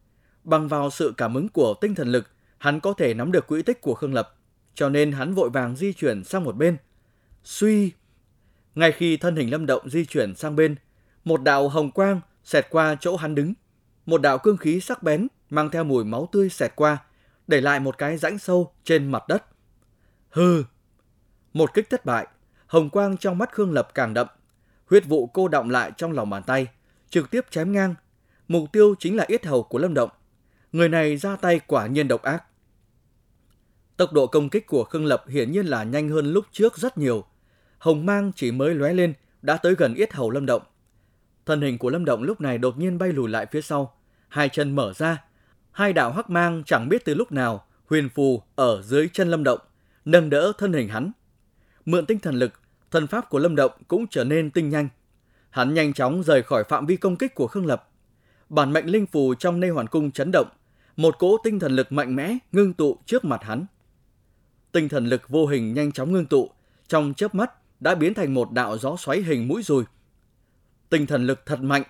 Bằng 0.47 0.69
vào 0.69 0.91
sự 0.91 1.15
cảm 1.17 1.35
ứng 1.35 1.49
của 1.49 1.75
tinh 1.81 1.95
thần 1.95 2.09
lực, 2.09 2.26
hắn 2.59 2.81
có 2.81 2.93
thể 2.93 3.15
nắm 3.15 3.33
được 3.33 3.47
quỹ 3.47 3.62
tích 3.62 3.81
của 3.81 3.95
Khương 3.95 4.15
Lập, 4.15 4.35
cho 4.75 4.88
nên 4.88 5.12
hắn 5.12 5.35
vội 5.35 5.50
vàng 5.50 5.76
di 5.76 5.93
chuyển 5.93 6.25
sang 6.25 6.45
một 6.45 6.57
bên. 6.57 6.76
Suy! 7.45 7.93
Ngay 8.75 8.93
khi 8.93 9.17
thân 9.17 9.37
hình 9.37 9.50
Lâm 9.50 9.67
Động 9.67 9.91
di 9.91 10.05
chuyển 10.05 10.35
sang 10.35 10.57
bên, 10.57 10.76
một 11.25 11.43
đạo 11.43 11.69
hồng 11.69 11.91
quang 11.91 12.21
xẹt 12.45 12.67
qua 12.71 12.97
chỗ 13.00 13.17
hắn 13.17 13.35
đứng. 13.35 13.55
Một 14.07 14.23
đạo 14.23 14.38
cương 14.38 14.57
khí 14.57 14.81
sắc 14.81 15.03
bén 15.03 15.26
mang 15.50 15.71
theo 15.71 15.85
mùi 15.85 16.05
máu 16.05 16.29
tươi 16.33 16.49
xẹt 16.49 16.73
qua, 16.76 16.99
để 17.47 17.61
lại 17.61 17.81
một 17.81 17.99
cái 17.99 18.17
rãnh 18.17 18.38
sâu 18.38 18.73
trên 18.85 19.07
mặt 19.07 19.29
đất. 19.29 19.45
Hừ! 20.31 20.65
Một 21.53 21.75
kích 21.75 21.91
thất 21.91 22.05
bại, 22.05 22.26
hồng 22.67 22.91
quang 22.91 23.17
trong 23.17 23.38
mắt 23.38 23.53
Khương 23.53 23.73
Lập 23.73 23.88
càng 23.95 24.15
đậm. 24.15 24.26
Huyết 24.91 25.07
vụ 25.07 25.26
cô 25.26 25.49
động 25.49 25.71
lại 25.71 25.93
trong 25.97 26.12
lòng 26.12 26.31
bàn 26.31 26.43
tay, 26.43 26.67
trực 27.11 27.31
tiếp 27.31 27.45
chém 27.50 27.73
ngang. 27.73 27.95
Mục 28.49 28.73
tiêu 28.73 28.95
chính 28.99 29.17
là 29.17 29.25
yết 29.29 29.47
hầu 29.47 29.62
của 29.62 29.79
Lâm 29.79 29.95
Động. 29.95 30.11
Người 30.76 30.88
này 30.88 31.16
ra 31.16 31.37
tay 31.37 31.61
quả 31.66 31.87
nhiên 31.87 32.09
độc 32.09 32.23
ác. 32.23 32.45
Tốc 33.97 34.12
độ 34.12 34.26
công 34.26 34.50
kích 34.50 34.66
của 34.66 34.85
Khương 34.85 35.04
Lập 35.04 35.25
hiển 35.28 35.52
nhiên 35.52 35.66
là 35.66 35.85
nhanh 35.85 36.09
hơn 36.09 36.33
lúc 36.33 36.45
trước 36.52 36.78
rất 36.78 36.99
nhiều. 36.99 37.25
Hồng 37.78 38.06
mang 38.06 38.33
chỉ 38.37 38.52
mới 38.52 38.75
lóe 38.75 38.95
lên 38.95 39.14
đã 39.42 39.56
tới 39.56 39.75
gần 39.75 39.95
yết 39.95 40.12
hầu 40.12 40.30
Lâm 40.30 40.47
Động. 40.47 40.62
Thân 41.47 41.61
hình 41.61 41.78
của 41.78 41.90
Lâm 41.90 42.04
Động 42.04 42.23
lúc 42.23 42.40
này 42.40 42.59
đột 42.59 42.78
nhiên 42.78 42.99
bay 42.99 43.12
lùi 43.12 43.28
lại 43.28 43.47
phía 43.47 43.61
sau, 43.61 43.95
hai 44.28 44.49
chân 44.49 44.75
mở 44.75 44.92
ra, 44.92 45.25
hai 45.71 45.92
đạo 45.92 46.12
hắc 46.12 46.30
mang 46.30 46.62
chẳng 46.66 46.88
biết 46.88 47.04
từ 47.04 47.14
lúc 47.14 47.33
nào 47.33 47.66
huyền 47.87 48.09
phù 48.09 48.42
ở 48.54 48.83
dưới 48.83 49.09
chân 49.12 49.28
Lâm 49.28 49.45
Động, 49.45 49.61
nâng 50.04 50.30
đỡ 50.30 50.52
thân 50.59 50.73
hình 50.73 50.88
hắn. 50.88 51.12
Mượn 51.85 52.06
tinh 52.06 52.18
thần 52.18 52.35
lực, 52.35 52.52
thân 52.90 53.06
pháp 53.06 53.30
của 53.30 53.38
Lâm 53.38 53.56
Động 53.56 53.73
cũng 53.88 54.06
trở 54.06 54.25
nên 54.25 54.50
tinh 54.50 54.71
nhanh. 54.71 54.88
Hắn 55.50 55.75
nhanh 55.75 55.92
chóng 55.92 56.23
rời 56.23 56.42
khỏi 56.42 56.64
phạm 56.64 56.87
vi 56.87 56.97
công 56.97 57.16
kích 57.16 57.35
của 57.35 57.47
Khương 57.47 57.66
Lập. 57.66 57.88
Bản 58.49 58.73
mệnh 58.73 58.87
linh 58.87 59.06
phù 59.06 59.35
trong 59.35 59.61
nê 59.61 59.68
hoàn 59.68 59.87
cung 59.87 60.11
chấn 60.11 60.30
động, 60.33 60.49
một 60.97 61.19
cỗ 61.19 61.37
tinh 61.45 61.59
thần 61.59 61.76
lực 61.76 61.93
mạnh 61.93 62.17
mẽ 62.17 62.38
ngưng 62.53 62.73
tụ 62.73 62.99
trước 63.07 63.25
mặt 63.25 63.45
hắn. 63.45 63.67
Tinh 64.73 64.88
thần 64.88 65.07
lực 65.07 65.29
vô 65.29 65.47
hình 65.47 65.75
nhanh 65.75 65.93
chóng 65.93 66.12
ngưng 66.12 66.26
tụ, 66.26 66.50
trong 66.88 67.15
chớp 67.15 67.35
mắt 67.35 67.53
đã 67.81 67.95
biến 67.95 68.15
thành 68.15 68.35
một 68.35 68.53
đạo 68.53 68.79
gió 68.79 68.97
xoáy 68.99 69.23
hình 69.23 69.49
mũi 69.49 69.62
dùi. 69.62 69.85
Tinh 70.88 71.07
thần 71.07 71.26
lực 71.26 71.47
thật 71.47 71.61
mạnh. 71.62 71.83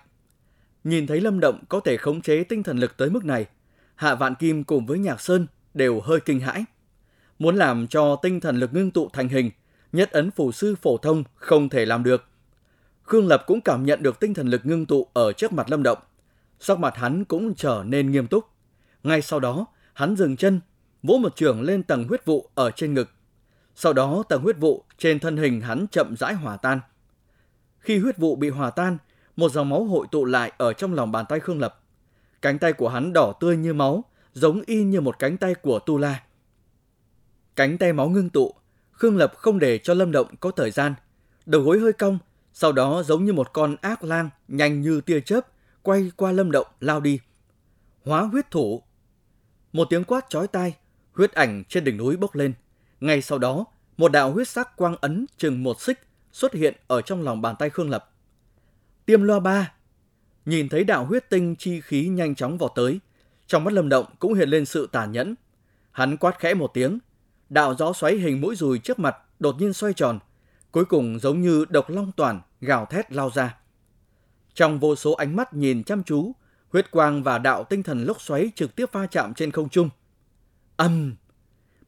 Nhìn 0.83 1.07
thấy 1.07 1.21
Lâm 1.21 1.39
Động 1.39 1.63
có 1.69 1.79
thể 1.79 1.97
khống 1.97 2.21
chế 2.21 2.43
tinh 2.43 2.63
thần 2.63 2.77
lực 2.77 2.97
tới 2.97 3.09
mức 3.09 3.25
này, 3.25 3.45
Hạ 3.95 4.15
Vạn 4.15 4.35
Kim 4.35 4.63
cùng 4.63 4.85
với 4.85 4.99
Nhạc 4.99 5.21
Sơn 5.21 5.47
đều 5.73 5.99
hơi 5.99 6.19
kinh 6.19 6.39
hãi. 6.39 6.65
Muốn 7.39 7.55
làm 7.55 7.87
cho 7.87 8.15
tinh 8.15 8.39
thần 8.39 8.57
lực 8.57 8.73
ngưng 8.73 8.91
tụ 8.91 9.09
thành 9.13 9.29
hình, 9.29 9.51
nhất 9.91 10.11
ấn 10.11 10.31
phù 10.31 10.51
sư 10.51 10.75
phổ 10.81 10.97
thông 10.97 11.23
không 11.35 11.69
thể 11.69 11.85
làm 11.85 12.03
được. 12.03 12.23
Khương 13.03 13.27
Lập 13.27 13.43
cũng 13.47 13.61
cảm 13.61 13.85
nhận 13.85 14.03
được 14.03 14.19
tinh 14.19 14.33
thần 14.33 14.47
lực 14.47 14.65
ngưng 14.65 14.85
tụ 14.85 15.07
ở 15.13 15.33
trước 15.33 15.53
mặt 15.53 15.69
Lâm 15.69 15.83
Động. 15.83 15.97
Sắc 16.59 16.79
mặt 16.79 16.95
hắn 16.95 17.25
cũng 17.25 17.55
trở 17.55 17.83
nên 17.85 18.11
nghiêm 18.11 18.27
túc. 18.27 18.45
Ngay 19.07 19.21
sau 19.21 19.39
đó, 19.39 19.65
hắn 19.93 20.15
dừng 20.15 20.37
chân, 20.37 20.61
vỗ 21.03 21.17
một 21.17 21.35
trường 21.35 21.61
lên 21.61 21.83
tầng 21.83 22.07
huyết 22.07 22.25
vụ 22.25 22.49
ở 22.55 22.71
trên 22.71 22.93
ngực. 22.93 23.09
Sau 23.75 23.93
đó 23.93 24.23
tầng 24.29 24.41
huyết 24.41 24.57
vụ 24.59 24.83
trên 24.97 25.19
thân 25.19 25.37
hình 25.37 25.61
hắn 25.61 25.85
chậm 25.91 26.15
rãi 26.15 26.33
hòa 26.33 26.57
tan. 26.57 26.79
Khi 27.79 27.97
huyết 27.97 28.17
vụ 28.17 28.35
bị 28.35 28.49
hòa 28.49 28.69
tan, 28.69 28.97
một 29.35 29.51
dòng 29.51 29.69
máu 29.69 29.83
hội 29.83 30.07
tụ 30.11 30.25
lại 30.25 30.51
ở 30.57 30.73
trong 30.73 30.93
lòng 30.93 31.11
bàn 31.11 31.25
tay 31.29 31.39
Khương 31.39 31.59
Lập. 31.59 31.83
Cánh 32.41 32.59
tay 32.59 32.73
của 32.73 32.89
hắn 32.89 33.13
đỏ 33.13 33.33
tươi 33.39 33.57
như 33.57 33.73
máu, 33.73 34.03
giống 34.33 34.61
y 34.65 34.83
như 34.83 35.01
một 35.01 35.19
cánh 35.19 35.37
tay 35.37 35.55
của 35.55 35.79
Tu 35.79 35.97
La. 35.97 36.23
Cánh 37.55 37.77
tay 37.77 37.93
máu 37.93 38.09
ngưng 38.09 38.29
tụ, 38.29 38.53
Khương 38.91 39.17
Lập 39.17 39.33
không 39.37 39.59
để 39.59 39.77
cho 39.77 39.93
Lâm 39.93 40.11
Động 40.11 40.27
có 40.39 40.51
thời 40.51 40.71
gian. 40.71 40.93
Đầu 41.45 41.61
gối 41.61 41.79
hơi 41.79 41.93
cong, 41.93 42.19
sau 42.53 42.71
đó 42.71 43.03
giống 43.03 43.25
như 43.25 43.33
một 43.33 43.53
con 43.53 43.75
ác 43.81 44.03
lang 44.03 44.29
nhanh 44.47 44.81
như 44.81 45.01
tia 45.01 45.21
chớp, 45.21 45.47
quay 45.81 46.11
qua 46.15 46.31
Lâm 46.31 46.51
Động 46.51 46.67
lao 46.79 46.99
đi. 46.99 47.19
Hóa 48.05 48.21
huyết 48.21 48.51
thủ. 48.51 48.83
Một 49.73 49.87
tiếng 49.89 50.03
quát 50.03 50.25
chói 50.29 50.47
tai, 50.47 50.75
huyết 51.13 51.31
ảnh 51.31 51.63
trên 51.69 51.83
đỉnh 51.83 51.97
núi 51.97 52.17
bốc 52.17 52.35
lên. 52.35 52.53
Ngay 52.99 53.21
sau 53.21 53.37
đó, 53.37 53.65
một 53.97 54.11
đạo 54.11 54.31
huyết 54.31 54.47
sắc 54.47 54.75
quang 54.77 54.95
ấn 55.01 55.25
chừng 55.37 55.63
một 55.63 55.81
xích 55.81 55.99
xuất 56.31 56.53
hiện 56.53 56.75
ở 56.87 57.01
trong 57.01 57.21
lòng 57.21 57.41
bàn 57.41 57.55
tay 57.59 57.69
Khương 57.69 57.89
Lập. 57.89 58.11
Tiêm 59.05 59.21
loa 59.21 59.39
ba. 59.39 59.73
Nhìn 60.45 60.69
thấy 60.69 60.83
đạo 60.83 61.05
huyết 61.05 61.29
tinh 61.29 61.55
chi 61.55 61.81
khí 61.81 62.07
nhanh 62.07 62.35
chóng 62.35 62.57
vọt 62.57 62.71
tới, 62.75 62.99
trong 63.47 63.63
mắt 63.63 63.73
Lâm 63.73 63.89
Động 63.89 64.05
cũng 64.19 64.33
hiện 64.33 64.49
lên 64.49 64.65
sự 64.65 64.89
tàn 64.91 65.11
nhẫn. 65.11 65.35
Hắn 65.91 66.17
quát 66.17 66.39
khẽ 66.39 66.53
một 66.53 66.71
tiếng, 66.73 66.99
đạo 67.49 67.75
gió 67.75 67.93
xoáy 67.93 68.15
hình 68.15 68.41
mũi 68.41 68.55
dùi 68.55 68.79
trước 68.79 68.99
mặt 68.99 69.15
đột 69.39 69.55
nhiên 69.59 69.73
xoay 69.73 69.93
tròn, 69.93 70.19
cuối 70.71 70.85
cùng 70.85 71.19
giống 71.19 71.41
như 71.41 71.65
độc 71.69 71.89
long 71.89 72.11
toàn 72.15 72.41
gào 72.61 72.85
thét 72.85 73.11
lao 73.11 73.29
ra. 73.33 73.57
Trong 74.53 74.79
vô 74.79 74.95
số 74.95 75.11
ánh 75.11 75.35
mắt 75.35 75.53
nhìn 75.53 75.83
chăm 75.83 76.03
chú, 76.03 76.31
huyết 76.77 76.91
quang 76.91 77.23
và 77.23 77.37
đạo 77.37 77.63
tinh 77.63 77.83
thần 77.83 78.03
lốc 78.03 78.21
xoáy 78.21 78.51
trực 78.55 78.75
tiếp 78.75 78.85
va 78.91 79.07
chạm 79.07 79.33
trên 79.33 79.51
không 79.51 79.69
trung. 79.69 79.89
Âm! 80.75 81.15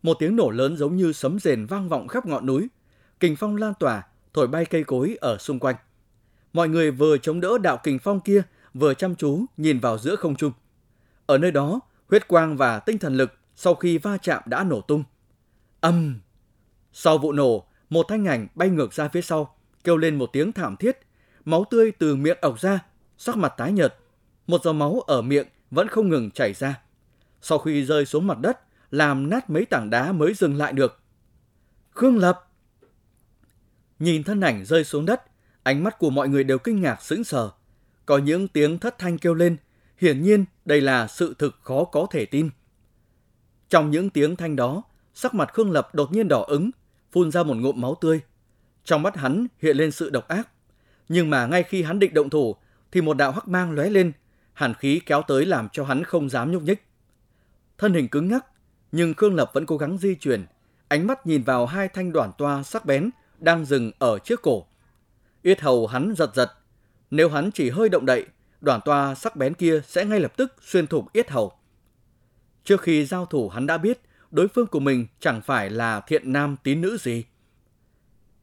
Một 0.03 0.17
tiếng 0.19 0.35
nổ 0.35 0.49
lớn 0.49 0.77
giống 0.77 0.95
như 0.95 1.13
sấm 1.13 1.39
rền 1.39 1.65
vang 1.65 1.89
vọng 1.89 2.07
khắp 2.07 2.25
ngọn 2.25 2.45
núi, 2.45 2.67
kình 3.19 3.35
phong 3.35 3.55
lan 3.55 3.73
tỏa, 3.79 4.03
thổi 4.33 4.47
bay 4.47 4.65
cây 4.65 4.83
cối 4.83 5.17
ở 5.21 5.37
xung 5.37 5.59
quanh. 5.59 5.75
Mọi 6.53 6.69
người 6.69 6.91
vừa 6.91 7.17
chống 7.17 7.41
đỡ 7.41 7.57
đạo 7.57 7.79
kình 7.83 7.99
phong 7.99 8.19
kia, 8.19 8.41
vừa 8.73 8.93
chăm 8.93 9.15
chú 9.15 9.45
nhìn 9.57 9.79
vào 9.79 9.97
giữa 9.97 10.15
không 10.15 10.35
trung. 10.35 10.51
Ở 11.25 11.37
nơi 11.37 11.51
đó, 11.51 11.79
huyết 12.09 12.27
quang 12.27 12.57
và 12.57 12.79
tinh 12.79 12.97
thần 12.97 13.17
lực 13.17 13.33
sau 13.55 13.75
khi 13.75 13.97
va 13.97 14.17
chạm 14.17 14.43
đã 14.45 14.63
nổ 14.63 14.81
tung. 14.81 15.03
Âm! 15.81 16.19
Sau 16.93 17.17
vụ 17.17 17.31
nổ, 17.31 17.65
một 17.89 18.05
thanh 18.09 18.25
ảnh 18.25 18.47
bay 18.55 18.69
ngược 18.69 18.93
ra 18.93 19.07
phía 19.07 19.21
sau, 19.21 19.55
kêu 19.83 19.97
lên 19.97 20.15
một 20.15 20.29
tiếng 20.33 20.51
thảm 20.51 20.75
thiết, 20.75 20.99
máu 21.45 21.65
tươi 21.69 21.91
từ 21.91 22.15
miệng 22.15 22.37
ọc 22.41 22.59
ra, 22.59 22.79
sắc 23.17 23.37
mặt 23.37 23.53
tái 23.57 23.71
nhợt. 23.71 23.95
Một 24.49 24.63
giọt 24.63 24.73
máu 24.73 24.99
ở 25.07 25.21
miệng 25.21 25.47
vẫn 25.71 25.87
không 25.87 26.09
ngừng 26.09 26.31
chảy 26.31 26.53
ra. 26.53 26.81
Sau 27.41 27.57
khi 27.59 27.85
rơi 27.85 28.05
xuống 28.05 28.27
mặt 28.27 28.39
đất, 28.39 28.59
làm 28.91 29.29
nát 29.29 29.49
mấy 29.49 29.65
tảng 29.65 29.89
đá 29.89 30.11
mới 30.11 30.33
dừng 30.33 30.55
lại 30.55 30.73
được. 30.73 30.99
Khương 31.91 32.17
Lập! 32.17 32.47
Nhìn 33.99 34.23
thân 34.23 34.41
ảnh 34.41 34.65
rơi 34.65 34.83
xuống 34.83 35.05
đất, 35.05 35.21
ánh 35.63 35.83
mắt 35.83 35.99
của 35.99 36.09
mọi 36.09 36.29
người 36.29 36.43
đều 36.43 36.57
kinh 36.57 36.81
ngạc 36.81 37.01
sững 37.01 37.23
sờ. 37.23 37.49
Có 38.05 38.17
những 38.17 38.47
tiếng 38.47 38.79
thất 38.79 38.97
thanh 38.97 39.17
kêu 39.17 39.33
lên, 39.33 39.57
hiển 39.97 40.21
nhiên 40.21 40.45
đây 40.65 40.81
là 40.81 41.07
sự 41.07 41.33
thực 41.39 41.55
khó 41.61 41.83
có 41.83 42.07
thể 42.11 42.25
tin. 42.25 42.49
Trong 43.69 43.91
những 43.91 44.09
tiếng 44.09 44.35
thanh 44.35 44.55
đó, 44.55 44.83
sắc 45.13 45.33
mặt 45.33 45.53
Khương 45.53 45.71
Lập 45.71 45.95
đột 45.95 46.11
nhiên 46.11 46.27
đỏ 46.27 46.45
ứng, 46.47 46.71
phun 47.11 47.31
ra 47.31 47.43
một 47.43 47.55
ngụm 47.57 47.81
máu 47.81 47.95
tươi. 48.01 48.21
Trong 48.83 49.03
mắt 49.03 49.15
hắn 49.15 49.47
hiện 49.59 49.77
lên 49.77 49.91
sự 49.91 50.09
độc 50.09 50.27
ác. 50.27 50.49
Nhưng 51.09 51.29
mà 51.29 51.47
ngay 51.47 51.63
khi 51.63 51.83
hắn 51.83 51.99
định 51.99 52.13
động 52.13 52.29
thủ, 52.29 52.55
thì 52.91 53.01
một 53.01 53.17
đạo 53.17 53.31
hắc 53.31 53.47
mang 53.47 53.71
lóe 53.71 53.89
lên, 53.89 54.11
hàn 54.59 54.73
khí 54.73 55.01
kéo 55.05 55.21
tới 55.27 55.45
làm 55.45 55.69
cho 55.69 55.83
hắn 55.83 56.03
không 56.03 56.29
dám 56.29 56.51
nhúc 56.51 56.63
nhích. 56.63 56.83
Thân 57.77 57.93
hình 57.93 58.07
cứng 58.07 58.27
ngắc, 58.27 58.45
nhưng 58.91 59.13
Khương 59.13 59.35
Lập 59.35 59.51
vẫn 59.53 59.65
cố 59.65 59.77
gắng 59.77 59.97
di 59.97 60.15
chuyển, 60.15 60.45
ánh 60.87 61.07
mắt 61.07 61.27
nhìn 61.27 61.43
vào 61.43 61.65
hai 61.65 61.87
thanh 61.87 62.11
đoạn 62.11 62.31
toa 62.37 62.63
sắc 62.63 62.85
bén 62.85 63.09
đang 63.39 63.65
dừng 63.65 63.91
ở 63.99 64.19
trước 64.19 64.41
cổ. 64.41 64.65
Yết 65.41 65.61
hầu 65.61 65.87
hắn 65.87 66.13
giật 66.17 66.31
giật, 66.35 66.51
nếu 67.11 67.29
hắn 67.29 67.51
chỉ 67.51 67.69
hơi 67.69 67.89
động 67.89 68.05
đậy, 68.05 68.25
đoạn 68.61 68.79
toa 68.85 69.15
sắc 69.15 69.35
bén 69.35 69.53
kia 69.53 69.81
sẽ 69.87 70.05
ngay 70.05 70.19
lập 70.19 70.37
tức 70.37 70.55
xuyên 70.61 70.87
thủng 70.87 71.07
yết 71.13 71.29
hầu. 71.29 71.51
Trước 72.63 72.81
khi 72.81 73.05
giao 73.05 73.25
thủ 73.25 73.49
hắn 73.49 73.65
đã 73.65 73.77
biết 73.77 74.01
đối 74.31 74.47
phương 74.47 74.67
của 74.67 74.79
mình 74.79 75.07
chẳng 75.19 75.41
phải 75.41 75.69
là 75.69 76.01
thiện 76.01 76.33
nam 76.33 76.55
tín 76.63 76.81
nữ 76.81 76.97
gì. 76.97 77.25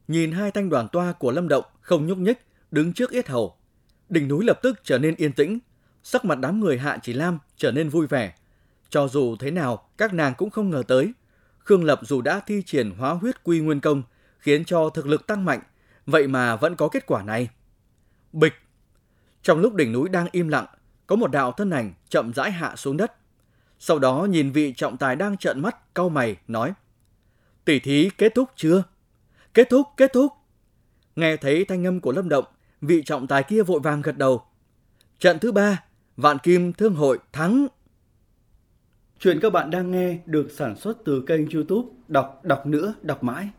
Nhìn 0.07 0.31
hai 0.31 0.51
thanh 0.51 0.69
đoàn 0.69 0.87
toa 0.91 1.11
của 1.11 1.31
Lâm 1.31 1.47
Động 1.47 1.65
không 1.81 2.07
nhúc 2.07 2.17
nhích, 2.17 2.45
đứng 2.71 2.93
trước 2.93 3.11
yết 3.11 3.27
hầu. 3.27 3.55
Đỉnh 4.09 4.27
núi 4.27 4.45
lập 4.45 4.59
tức 4.61 4.79
trở 4.83 4.97
nên 4.97 5.15
yên 5.15 5.33
tĩnh, 5.33 5.59
sắc 6.03 6.25
mặt 6.25 6.39
đám 6.39 6.59
người 6.59 6.77
Hạ 6.77 6.97
Chỉ 7.03 7.13
Lam 7.13 7.39
trở 7.57 7.71
nên 7.71 7.89
vui 7.89 8.07
vẻ. 8.07 8.33
Cho 8.89 9.07
dù 9.07 9.35
thế 9.35 9.51
nào, 9.51 9.89
các 9.97 10.13
nàng 10.13 10.33
cũng 10.37 10.49
không 10.49 10.69
ngờ 10.69 10.83
tới. 10.87 11.13
Khương 11.59 11.83
Lập 11.83 11.99
dù 12.03 12.21
đã 12.21 12.39
thi 12.39 12.63
triển 12.65 12.91
hóa 12.91 13.13
huyết 13.13 13.43
quy 13.43 13.59
nguyên 13.59 13.79
công, 13.79 14.03
khiến 14.39 14.65
cho 14.65 14.89
thực 14.89 15.07
lực 15.07 15.27
tăng 15.27 15.45
mạnh, 15.45 15.59
vậy 16.05 16.27
mà 16.27 16.55
vẫn 16.55 16.75
có 16.75 16.87
kết 16.87 17.05
quả 17.05 17.23
này. 17.23 17.49
Bịch! 18.33 18.53
Trong 19.41 19.59
lúc 19.59 19.73
đỉnh 19.73 19.91
núi 19.91 20.09
đang 20.09 20.27
im 20.31 20.47
lặng, 20.47 20.65
có 21.07 21.15
một 21.15 21.31
đạo 21.31 21.51
thân 21.51 21.69
ảnh 21.69 21.93
chậm 22.09 22.33
rãi 22.33 22.51
hạ 22.51 22.75
xuống 22.75 22.97
đất. 22.97 23.13
Sau 23.79 23.99
đó 23.99 24.27
nhìn 24.29 24.51
vị 24.51 24.73
trọng 24.77 24.97
tài 24.97 25.15
đang 25.15 25.37
trợn 25.37 25.59
mắt, 25.59 25.93
cau 25.95 26.09
mày, 26.09 26.35
nói 26.47 26.73
Tỷ 27.65 27.79
thí 27.79 28.09
kết 28.17 28.35
thúc 28.35 28.49
chưa? 28.55 28.83
Kết 29.53 29.69
thúc, 29.69 29.87
kết 29.97 30.13
thúc. 30.13 30.33
Nghe 31.15 31.37
thấy 31.37 31.65
thanh 31.65 31.85
âm 31.85 31.99
của 31.99 32.11
Lâm 32.11 32.29
Động, 32.29 32.45
vị 32.81 33.03
trọng 33.05 33.27
tài 33.27 33.43
kia 33.43 33.63
vội 33.63 33.79
vàng 33.79 34.01
gật 34.01 34.17
đầu. 34.17 34.45
Trận 35.19 35.39
thứ 35.39 35.51
ba, 35.51 35.83
Vạn 36.17 36.37
Kim 36.37 36.73
Thương 36.73 36.95
Hội 36.95 37.19
thắng. 37.33 37.67
Chuyện 39.19 39.39
các 39.41 39.53
bạn 39.53 39.71
đang 39.71 39.91
nghe 39.91 40.19
được 40.25 40.51
sản 40.51 40.75
xuất 40.75 40.97
từ 41.05 41.23
kênh 41.27 41.49
youtube 41.49 41.89
Đọc 42.07 42.41
Đọc 42.43 42.65
Nữa, 42.65 42.93
Đọc 43.01 43.23
Mãi. 43.23 43.49